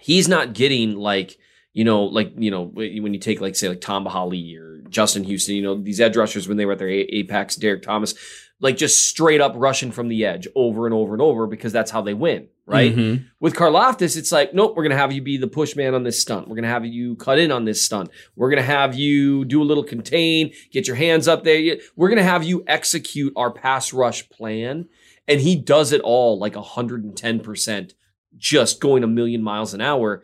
[0.00, 1.36] he's not getting like
[1.72, 5.24] you know, like you know, when you take like say like Tamba Hali or Justin
[5.24, 8.14] Houston, you know, these edge rushers when they were at their apex, Derrick Thomas,
[8.60, 11.90] like just straight up rushing from the edge over and over and over because that's
[11.90, 12.96] how they win, right?
[12.96, 13.24] Mhm.
[13.40, 16.18] With Karlaftis, it's like, nope, we're gonna have you be the push man on this
[16.18, 16.48] stunt.
[16.48, 18.08] We're gonna have you cut in on this stunt.
[18.36, 21.76] We're gonna have you do a little contain, get your hands up there.
[21.94, 24.86] We're gonna have you execute our pass rush plan,
[25.28, 27.92] and he does it all like hundred and ten percent,
[28.36, 30.22] just going a million miles an hour.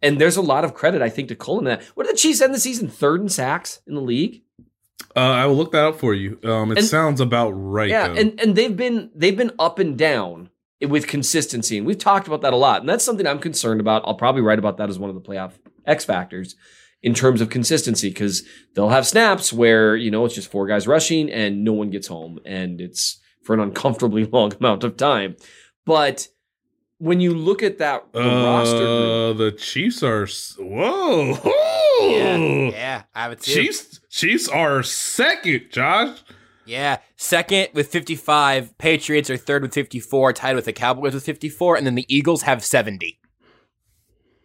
[0.00, 1.64] And there's a lot of credit, I think, to Cullen.
[1.64, 2.88] That what did the Chiefs end the season?
[2.88, 4.42] Third in sacks in the league.
[5.14, 6.38] Uh, I will look that up for you.
[6.44, 7.88] Um, it And- sounds about right.
[7.90, 8.14] Yeah, though.
[8.14, 10.48] and and they've been they've been up and down
[10.88, 14.02] with consistency, and we've talked about that a lot, and that's something I'm concerned about.
[14.04, 15.52] I'll probably write about that as one of the playoff
[15.86, 16.56] X factors
[17.02, 18.42] in terms of consistency because
[18.74, 22.06] they'll have snaps where you know it's just four guys rushing and no one gets
[22.08, 25.36] home, and it's for an uncomfortably long amount of time.
[25.84, 26.26] But
[27.02, 30.26] when you look at that the roster group, Uh, the Chiefs are
[30.58, 31.36] whoa.
[32.00, 32.36] Yeah,
[32.70, 33.52] yeah, I would too.
[33.52, 36.18] Chiefs Chiefs are second, Josh.
[36.64, 38.78] Yeah, second with 55.
[38.78, 42.42] Patriots are third with 54, tied with the Cowboys with 54, and then the Eagles
[42.42, 43.18] have 70.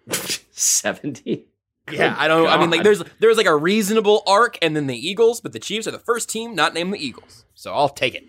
[0.51, 1.45] 70.
[1.91, 2.47] Yeah, I don't.
[2.47, 5.59] I mean, like, there's there's like a reasonable arc, and then the Eagles, but the
[5.59, 8.25] Chiefs are the first team not named the Eagles, so I'll take it.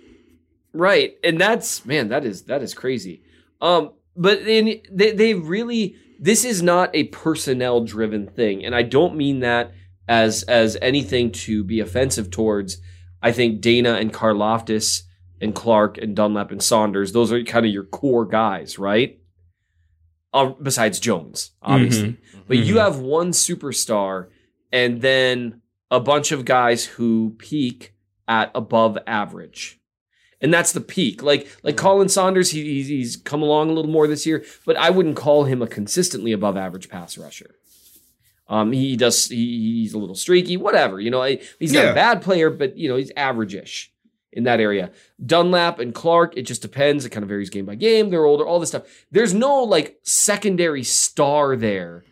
[0.75, 1.17] Right.
[1.25, 3.23] And that's man, that is that is crazy.
[3.61, 8.65] Um, but then they they really this is not a personnel driven thing.
[8.65, 9.73] And I don't mean that
[10.09, 12.79] as as anything to be offensive towards.
[13.23, 15.03] I think Danna and Karlaftis
[15.41, 19.19] and Clark and Dunlap and Saunders, those are kind of your core guys, right?
[20.35, 22.09] Uh, besides Jones, obviously.
[22.11, 22.17] Mhm.
[22.47, 22.81] But you Mhm.
[22.85, 24.27] have one superstar
[24.73, 27.95] and then a bunch of guys who peak
[28.27, 29.81] at above average.
[30.41, 31.23] And that's the peak.
[31.23, 34.77] Like like Khalen Saunders, he, he's, he's come along a little more this year, but
[34.77, 37.57] I wouldn't call him a consistently above average pass rusher.
[38.49, 41.01] Um, he does he, he's a little streaky, whatever.
[41.01, 41.91] You know, he's not Yeah.
[41.91, 43.93] a bad player, but you know he's average-ish
[44.33, 44.91] in that area.
[45.25, 47.05] Dunlap and Clark, it just depends.
[47.05, 48.11] It kind of varies game by game.
[48.11, 48.85] They're older, all this stuff.
[49.11, 52.05] There's no like secondary star there.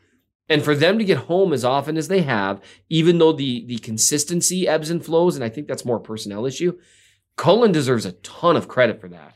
[0.49, 3.79] And for them to get home as often as they have, even though the the
[3.79, 6.79] consistency ebbs and flows, and I think that's more a personnel issue,
[7.37, 9.35] Cullen deserves a ton of credit for that.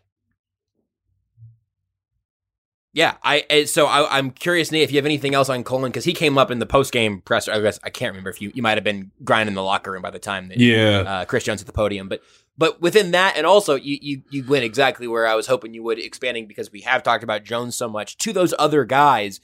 [2.92, 5.92] Yeah, I I- so I, I'm curious, Nate, if you have anything else on Cullen
[5.92, 7.52] because he came up in the post game presser.
[7.52, 10.02] I guess I can't remember if you you might have been grinding the locker room
[10.02, 11.04] by the time that Yeah.
[11.06, 12.20] uh, Chris Jones at the podium, but
[12.58, 15.84] but within that, and also you you you went exactly where I was hoping you
[15.84, 19.40] would, expanding because we have talked about Jones so much to those other guys.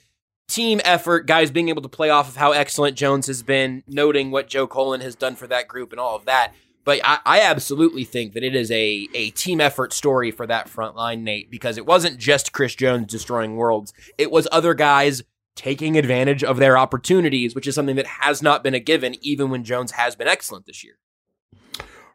[0.48, 4.30] Team effort, guys being able to play off of how excellent Jones has been, noting
[4.30, 6.52] what Joe Cullen has done for that group and all of that.
[6.86, 10.70] But I, I absolutely think that it is a, a team effort story for that
[10.70, 13.92] front line, Nate, because it wasn't just Chris Jones destroying worlds.
[14.16, 15.22] It was other guys
[15.56, 19.50] taking advantage of their opportunities, which is something that has not been a given, even
[19.50, 20.94] when Jones has been excellent this year.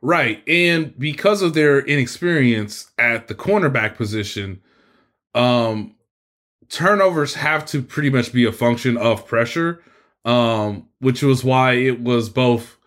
[0.01, 0.41] Right.
[0.47, 4.61] And because of their inexperience at the cornerback position,
[5.36, 5.95] um
[6.69, 9.84] turnovers have to pretty much be a function of pressure.
[10.24, 12.78] Um, which was why it was both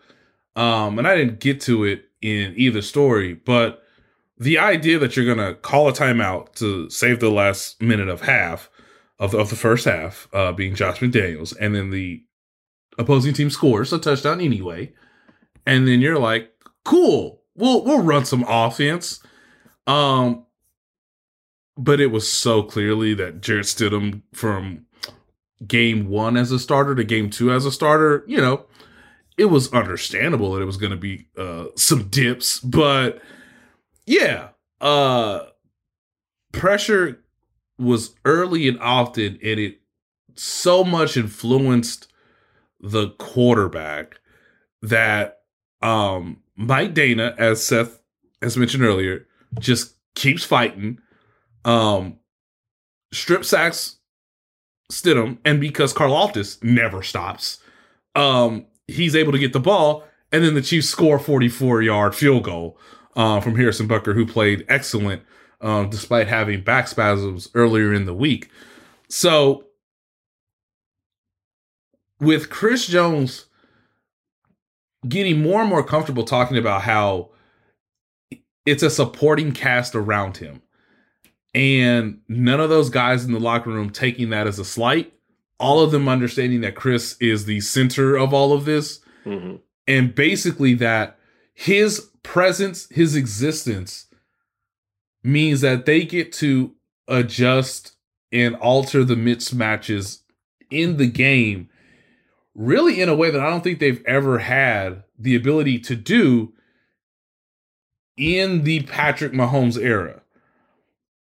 [0.55, 3.83] um, and I didn't get to it in either story, but
[4.37, 8.69] the idea that you're gonna call a timeout to save the last minute of half
[9.19, 12.23] of the, of the first half, uh, being Josh McDaniels, and then the
[12.97, 14.93] opposing team scores a touchdown anyway,
[15.65, 16.51] and then you're like,
[16.83, 19.21] cool, we'll we'll run some offense.
[19.87, 20.45] Um,
[21.77, 24.85] but it was so clearly that Jarrett Stidham from
[25.65, 28.65] game one as a starter to game two as a starter, you know,
[29.37, 33.21] it was understandable that it was going to be uh, some dips, but
[34.05, 34.49] yeah,
[34.81, 35.41] uh,
[36.51, 37.23] pressure
[37.77, 39.81] was early and often, and it
[40.35, 42.07] so much influenced
[42.79, 44.19] the quarterback
[44.81, 45.39] that
[45.81, 48.01] um, Mike Danna, as Seth
[48.41, 49.27] has mentioned earlier,
[49.59, 50.99] just keeps fighting.
[51.65, 52.19] Um,
[53.11, 53.97] strip sacks
[54.91, 57.59] Stidham, and because Karlaftis never stops,
[58.15, 62.43] um, he's able to get the ball, and then the Chiefs score 44 yard field
[62.43, 62.77] goal
[63.15, 65.23] uh, from Harrison Butker, who played excellent
[65.61, 68.49] um, despite having back spasms earlier in the week.
[69.07, 69.65] So,
[72.19, 73.45] with Chris Jones
[75.07, 77.29] getting more and more comfortable talking about how
[78.65, 80.61] it's a supporting cast around him.
[81.53, 85.13] And none of those guys in the locker room taking that as a slight,
[85.59, 88.99] all of them understanding that Chris is the center of all of this.
[89.25, 89.59] Mhm.
[89.87, 91.17] And basically, that
[91.53, 94.07] his presence, his existence
[95.23, 96.75] means that they get to
[97.07, 97.95] adjust
[98.31, 100.21] and alter the mismatches
[100.69, 101.69] in the game
[102.55, 106.53] really in a way that I don't think they've ever had the ability to do
[108.17, 110.21] in the Patrick Mahomes era.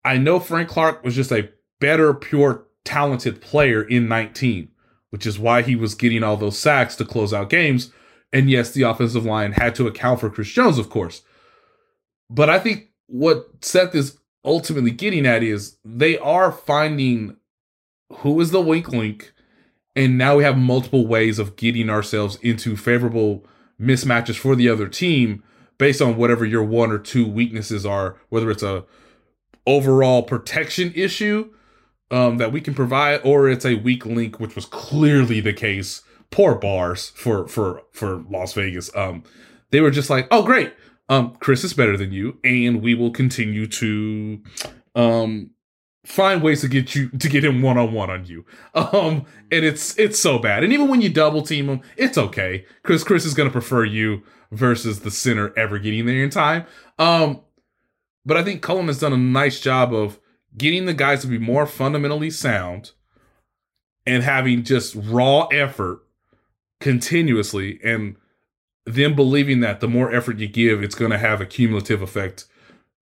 [0.03, 1.49] I know Frank Clark was just a
[1.79, 4.69] better, pure, talented player in 19,
[5.09, 7.91] which is why he was getting all those sacks to close out games.
[8.31, 11.23] And yes, the offensive line had to account for Chris Jones, of course.
[12.29, 17.35] But I think what Seth is ultimately getting at is they are finding
[18.19, 19.33] who is the weak link,
[19.95, 23.45] and now we have multiple ways of getting ourselves into favorable
[23.79, 25.43] mismatches for the other team
[25.77, 28.85] based on whatever your one or two weaknesses are, whether it's a
[29.65, 31.51] overall protection issue
[32.11, 36.01] um, that we can provide, or it's a weak link, which was clearly the case.
[36.31, 38.95] Poor bars for for for Las Vegas.
[38.95, 39.23] Um,
[39.71, 40.73] they were just like, oh great,
[41.09, 44.41] um, Chris is better than you, and we will continue to
[44.95, 45.51] um
[46.05, 48.45] find ways to get you to get him one on one on you.
[48.73, 50.63] Um, and it's it's so bad.
[50.63, 54.23] And even when you double team him, it's okay because Chris is gonna prefer you
[54.51, 56.65] versus the center ever getting there in time.
[56.97, 57.41] Um,
[58.25, 60.19] but I think Cullen has done a nice job of
[60.57, 62.91] getting the guys to be more fundamentally sound
[64.05, 66.01] and having just raw effort
[66.79, 68.15] continuously and
[68.85, 72.45] them believing that the more effort you give, it's going to have a cumulative effect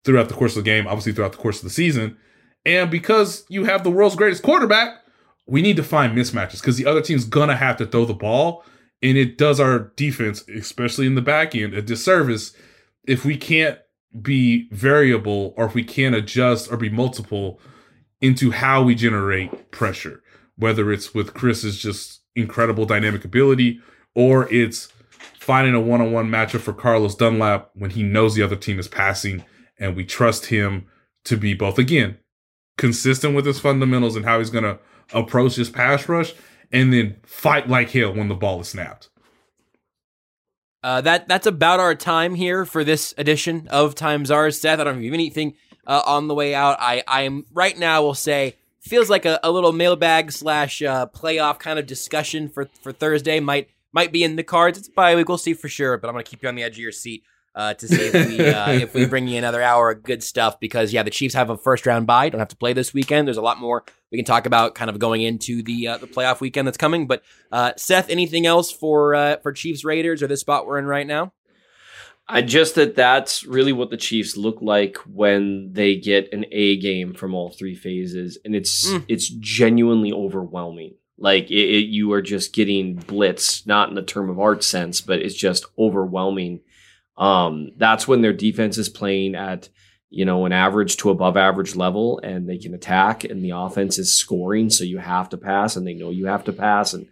[0.03, 2.17] throughout the course of the game, obviously throughout the course of the season.
[2.65, 4.99] And because you have the world's greatest quarterback,
[5.45, 8.13] we need to find mismatches because the other team's going to have to throw the
[8.13, 8.63] ball.
[9.01, 12.53] And it does our defense, especially in the back end, a disservice
[13.07, 13.79] if we can't
[14.21, 17.59] be variable or if we can't adjust or be multiple
[18.21, 20.23] into how we generate pressure,
[20.57, 23.79] whether it's with Chris's just incredible dynamic ability
[24.15, 24.91] or it's
[25.39, 28.79] finding a one on one matchup for Carlos Dunlap when he knows the other team
[28.79, 29.43] is passing
[29.79, 30.87] and we trust him
[31.25, 32.17] to be both, again,
[32.77, 34.79] consistent with his fundamentals and how he's going to
[35.13, 36.33] approach his pass rush
[36.71, 39.09] and then fight like hell when the ball is snapped.
[40.87, 44.57] Uh, that that's about our time here for this edition of Times Ours.
[44.57, 46.77] Seth, I don't know if you have anything uh, on the way out.
[46.79, 48.01] I I'm right now.
[48.01, 52.69] will say feels like a, a little mailbag slash uh, playoff kind of discussion for
[52.81, 53.41] for Thursday.
[53.41, 54.77] Might might be in the cards.
[54.77, 55.27] It's bye week.
[55.27, 55.97] We'll see for sure.
[55.97, 57.21] But I'm gonna keep you on the edge of your seat
[57.57, 60.59] uh, to see if we uh, if we bring you another hour of good stuff
[60.59, 62.29] because yeah, the Chiefs have a first round bye.
[62.29, 63.27] Don't have to play this weekend.
[63.27, 66.07] There's a lot more we can talk about kind of going into the uh, the
[66.07, 67.07] playoff weekend that's coming.
[67.07, 70.85] But uh, Seth, anything else for uh, for Chiefs Raiders or this spot we're in
[70.85, 71.33] right now?
[72.29, 76.77] I just that that's really what the Chiefs look like when they get an A
[76.77, 79.05] game from all three phases, and it's Mm.
[79.07, 80.95] it's genuinely overwhelming.
[81.17, 85.01] Like it, it, you are just getting blitz, not in the term of art sense,
[85.01, 86.59] but it's just overwhelming.
[87.17, 89.69] Um, that's when their defense is playing at
[90.09, 93.97] you know an average to above average level, and they can attack, and the offense
[93.97, 97.07] is scoring, so you have to pass, and they know you have to pass, and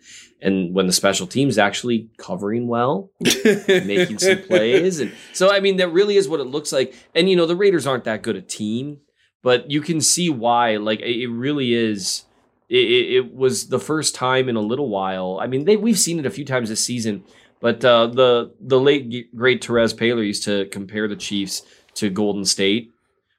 [0.45, 3.09] and when the special teams actually covering well,
[3.67, 4.99] making some plays.
[4.99, 6.93] And so, I mean, that really is what it looks like.
[7.15, 8.99] And, you know, the Raiders aren't that good a team,
[9.41, 10.77] but you can see why.
[10.77, 12.25] Like, it really is.
[12.69, 15.39] It, it, it was the first time in a little while.
[15.41, 17.23] I mean, they we've seen it a few times this season,
[17.59, 21.63] but uh, the the late great Terez Paylor used to compare the Chiefs
[21.95, 22.91] to Golden State,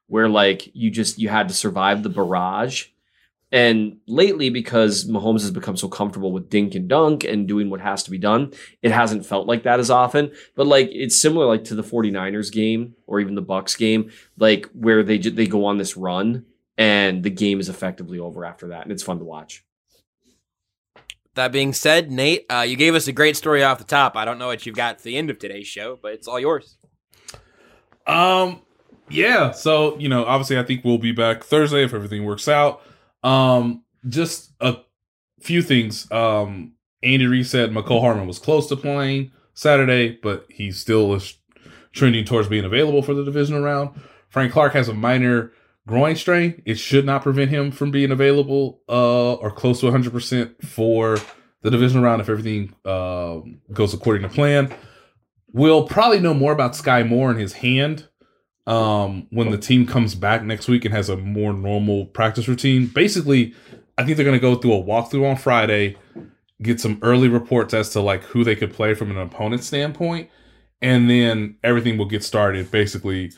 [0.09, 2.87] where like you just you had to survive the barrage.
[3.53, 7.81] And lately, because Mahomes has become so comfortable with dink and dunk and doing what
[7.81, 8.53] has to be done,
[8.83, 10.33] it hasn't felt like that as often.
[10.57, 14.67] But like it's similar like to the 49ers game or even the Bucks game, like
[14.73, 16.45] where they they go on this run
[16.79, 19.65] and the game is effectively over after that, and it's fun to watch.
[21.37, 24.17] That being said, Nate, uh, you gave us a great story off the top.
[24.17, 26.41] I don't know what you've got for the end of today's show, but it's all
[26.41, 26.79] yours.
[28.07, 28.63] Um,
[29.11, 29.53] yeah.
[29.53, 32.83] So you know, obviously, I think we'll be back Thursday if everything works out.
[33.23, 34.79] Um, just a
[35.41, 36.11] few things.
[36.11, 36.73] Um,
[37.03, 41.37] Andy Reid said Mecole Hardman was close to playing Saturday, but he still is
[41.93, 43.91] trending towards being available for the divisional round.
[44.29, 45.53] Frank Clark has a minor
[45.87, 46.63] groin strain.
[46.65, 51.19] It should not prevent him from being available uh, or close to 100% for
[51.63, 53.41] the divisional round if everything uh,
[53.73, 54.75] goes according to plan.
[55.53, 58.09] We'll probably know more about Skyy Moore and his hand
[58.67, 62.87] um, when the team comes back next week and has a more normal practice routine.
[62.87, 63.55] Basically,
[63.97, 65.97] I think they're going to go through a walkthrough on Friday,
[66.61, 70.29] get some early reports as to like who they could play from an opponent standpoint,
[70.83, 73.33] and then everything will get started basically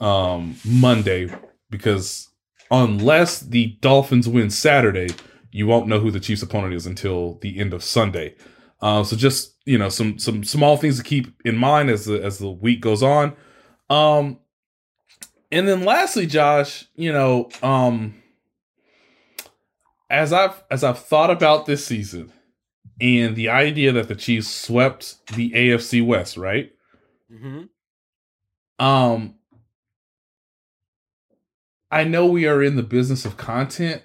[0.00, 1.30] um, Monday
[1.74, 2.28] because
[2.70, 5.08] unless the Dolphins win Saturday,
[5.50, 8.36] you won't know who the Chiefs' opponent is until the end of Sunday.
[8.80, 12.22] Uh, so just you know some some small things to keep in mind as the
[12.22, 13.34] as the week goes on.
[13.90, 14.38] Um,
[15.50, 18.14] and then lastly, Josh, you know, um,
[20.10, 22.32] as I've as I've thought about this season
[23.00, 26.72] and the idea that the Chiefs swept the AFC West, right?
[27.32, 27.64] Mm-hmm.
[28.84, 29.34] Um,
[31.94, 34.02] I know we are in the business of content,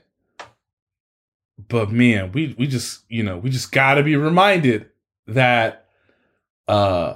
[1.68, 4.92] but man, we we just you know we just got to be reminded
[5.26, 5.88] that
[6.68, 7.16] uh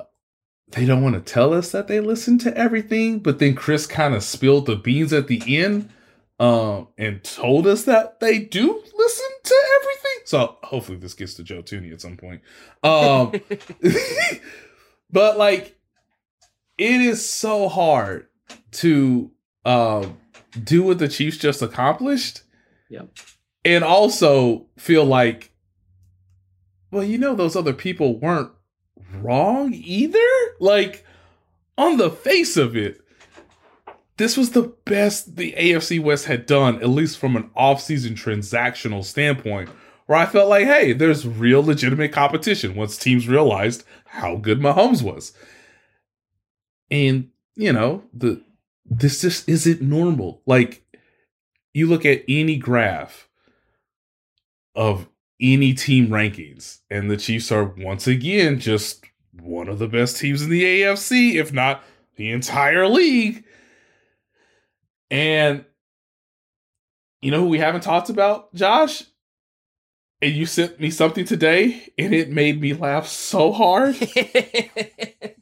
[0.70, 4.16] they don't want to tell us that they listen to everything, but then Chris kind
[4.16, 5.92] of spilled the beans at the end
[6.40, 10.22] um and told us that they do listen to everything.
[10.26, 12.42] So hopefully this gets to Joe Thuney at some point.
[12.82, 13.32] Um
[15.12, 15.78] but like
[16.80, 18.26] it is so hard
[18.72, 19.30] to
[19.66, 20.18] um
[20.62, 22.42] do what the Chiefs just accomplished
[22.90, 23.10] Yep.
[23.66, 25.52] and also feel like
[26.92, 28.52] well you know those other people weren't
[29.16, 30.20] wrong either
[30.60, 31.06] like
[31.78, 33.00] on the face of it
[34.18, 39.04] this was the best the AFC West had done at least from an off-season transactional
[39.04, 39.70] standpoint
[40.06, 45.02] where I felt like hey there's real legitimate competition once teams realized how good Mahomes
[45.02, 45.34] was
[46.92, 48.42] and you know the
[48.86, 50.86] this just isn't normal like
[51.74, 53.28] you look at any graph
[54.76, 55.08] of
[55.42, 59.06] any team rankings, and the Chiefs are once again just
[59.42, 61.84] one of the best teams in the AFC, if not
[62.16, 63.44] the entire league.
[65.10, 65.66] And
[67.22, 69.04] you know who we haven't talked about, Josh?
[70.22, 73.96] And you sent me something today, and it made me laugh so hard.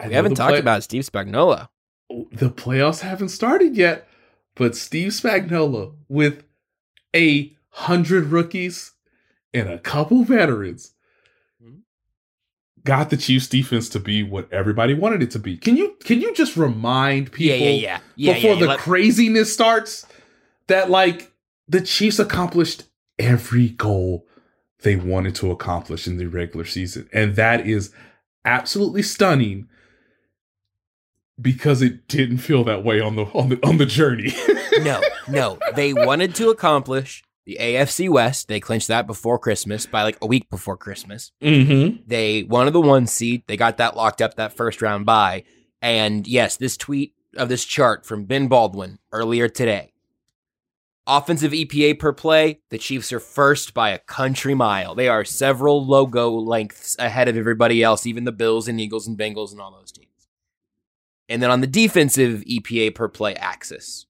[0.00, 1.68] I We haven't talked play- about Steve Spagnuolo.
[2.10, 4.08] Oh, the playoffs haven't started yet,
[4.54, 6.42] but Steve Spagnuolo with
[7.14, 8.92] a hundred rookies
[9.54, 10.92] and a couple veterans
[11.62, 11.80] mm-hmm.
[12.84, 15.56] got the Chiefs defense to be what everybody wanted it to be.
[15.56, 18.00] Can you can you just remind people yeah, yeah.
[18.16, 20.06] Yeah, before the let- craziness starts
[20.66, 21.32] that like
[21.68, 22.84] the Chiefs accomplished
[23.18, 24.26] every goal
[24.82, 27.08] they wanted to accomplish in the regular season.
[27.12, 27.92] And that is
[28.44, 29.68] absolutely stunning
[31.40, 34.32] because it didn't feel that way on the on the on the journey.
[34.80, 35.58] no, no.
[35.74, 38.48] They wanted to accomplish the AFC West.
[38.48, 41.32] They clinched that before Christmas bye like a week before Christmas.
[41.42, 42.02] mm-hmm.
[42.06, 43.44] They wanted the one seed.
[43.46, 45.44] They got that locked up that first round by.
[45.82, 49.92] And yes, this tweet of this chart from Ben Baldwin earlier today.
[51.06, 54.94] Offensive EPA per play, the Chiefs are first by a country mile.
[54.94, 59.18] They are several logo lengths ahead of everybody else, even the Bills and Eagles and
[59.18, 60.09] Bengals and all those teams.
[61.30, 64.06] And then on the defensive EPA per play axis,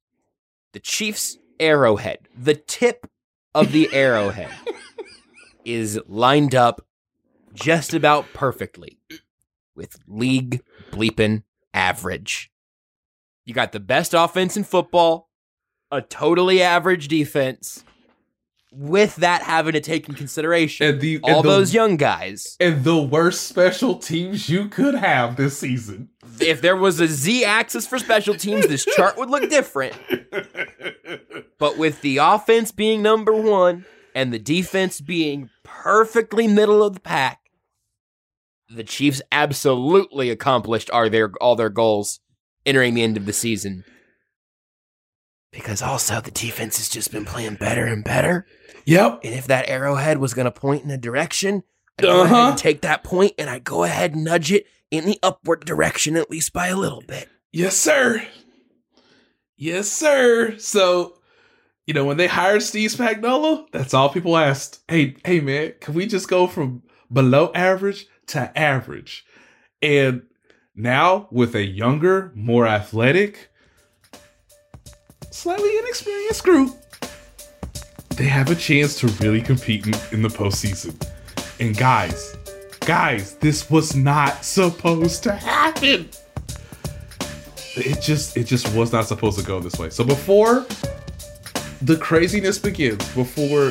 [0.73, 3.07] the Chiefs' arrowhead, the tip
[3.55, 4.51] of the arrowhead,
[5.65, 6.87] is lined up
[7.53, 8.99] just about perfectly
[9.77, 11.43] with league bleeping
[11.75, 12.51] average.
[13.45, 15.29] You got the best offense in football,
[15.91, 17.85] a totally average defense,
[18.73, 22.57] with that having to take in consideration And the all and the- those young guys.
[22.61, 26.09] and the worst special teams you could have this season.
[26.41, 29.97] If there was a Z axis for special teams, this chart would look different.
[31.59, 37.01] But with the offense being number one and the defense being perfectly middle of the
[37.01, 37.39] pack,
[38.75, 42.21] the Chiefs absolutely accomplished are their all their goals
[42.65, 43.85] entering the end of the season.
[45.53, 48.47] Because also the defense has just been playing better and better.
[48.85, 49.21] Yep.
[49.25, 51.65] And if that arrowhead was going to point in a direction,
[51.99, 52.49] I'd go ahead Uh-huh.
[52.51, 56.17] and take that point and I'd go ahead and nudge it in the upward direction
[56.17, 57.29] at least by a little bit.
[57.53, 58.23] Yes, sir.
[59.57, 60.57] Yes, sir.
[60.59, 61.19] So,
[61.87, 64.81] you know, when they hired Steve Spagnuolo, that's all people asked.
[64.89, 66.83] Hey, hey, man, can we just go from
[67.13, 69.25] below average to average?
[69.83, 70.23] And
[70.75, 73.50] now, with a younger, more athletic,
[75.31, 76.77] slightly inexperienced group,
[78.11, 80.95] they have a chance to really compete in, in the postseason.
[81.59, 82.37] And guys,
[82.81, 86.11] guys, this was not supposed to happen
[87.77, 89.91] it just it just was not supposed to go this way.
[89.91, 90.67] So before
[91.83, 93.71] the craziness begins, before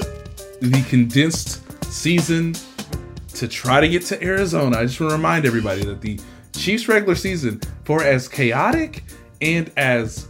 [0.61, 2.55] the condensed season
[3.33, 6.19] to try to get to Arizona, I just want to remind everybody that the
[6.53, 9.03] Chiefs regular season, for as chaotic
[9.41, 10.27] and as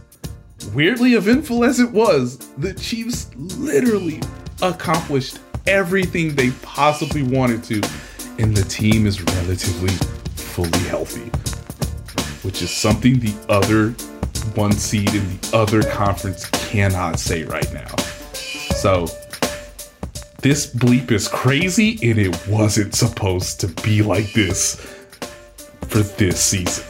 [0.74, 4.20] weirdly eventful as it was, the Chiefs literally
[4.62, 7.82] accomplished everything they possibly wanted to,
[8.38, 9.94] and the team is relatively
[10.36, 11.30] fully healthy.
[12.42, 13.90] which is something the other
[14.54, 17.94] one seed in the other conference cannot say right now.
[18.76, 19.06] So
[20.40, 24.76] this bleep is crazy and it wasn't supposed to be like this
[25.88, 26.84] for this season.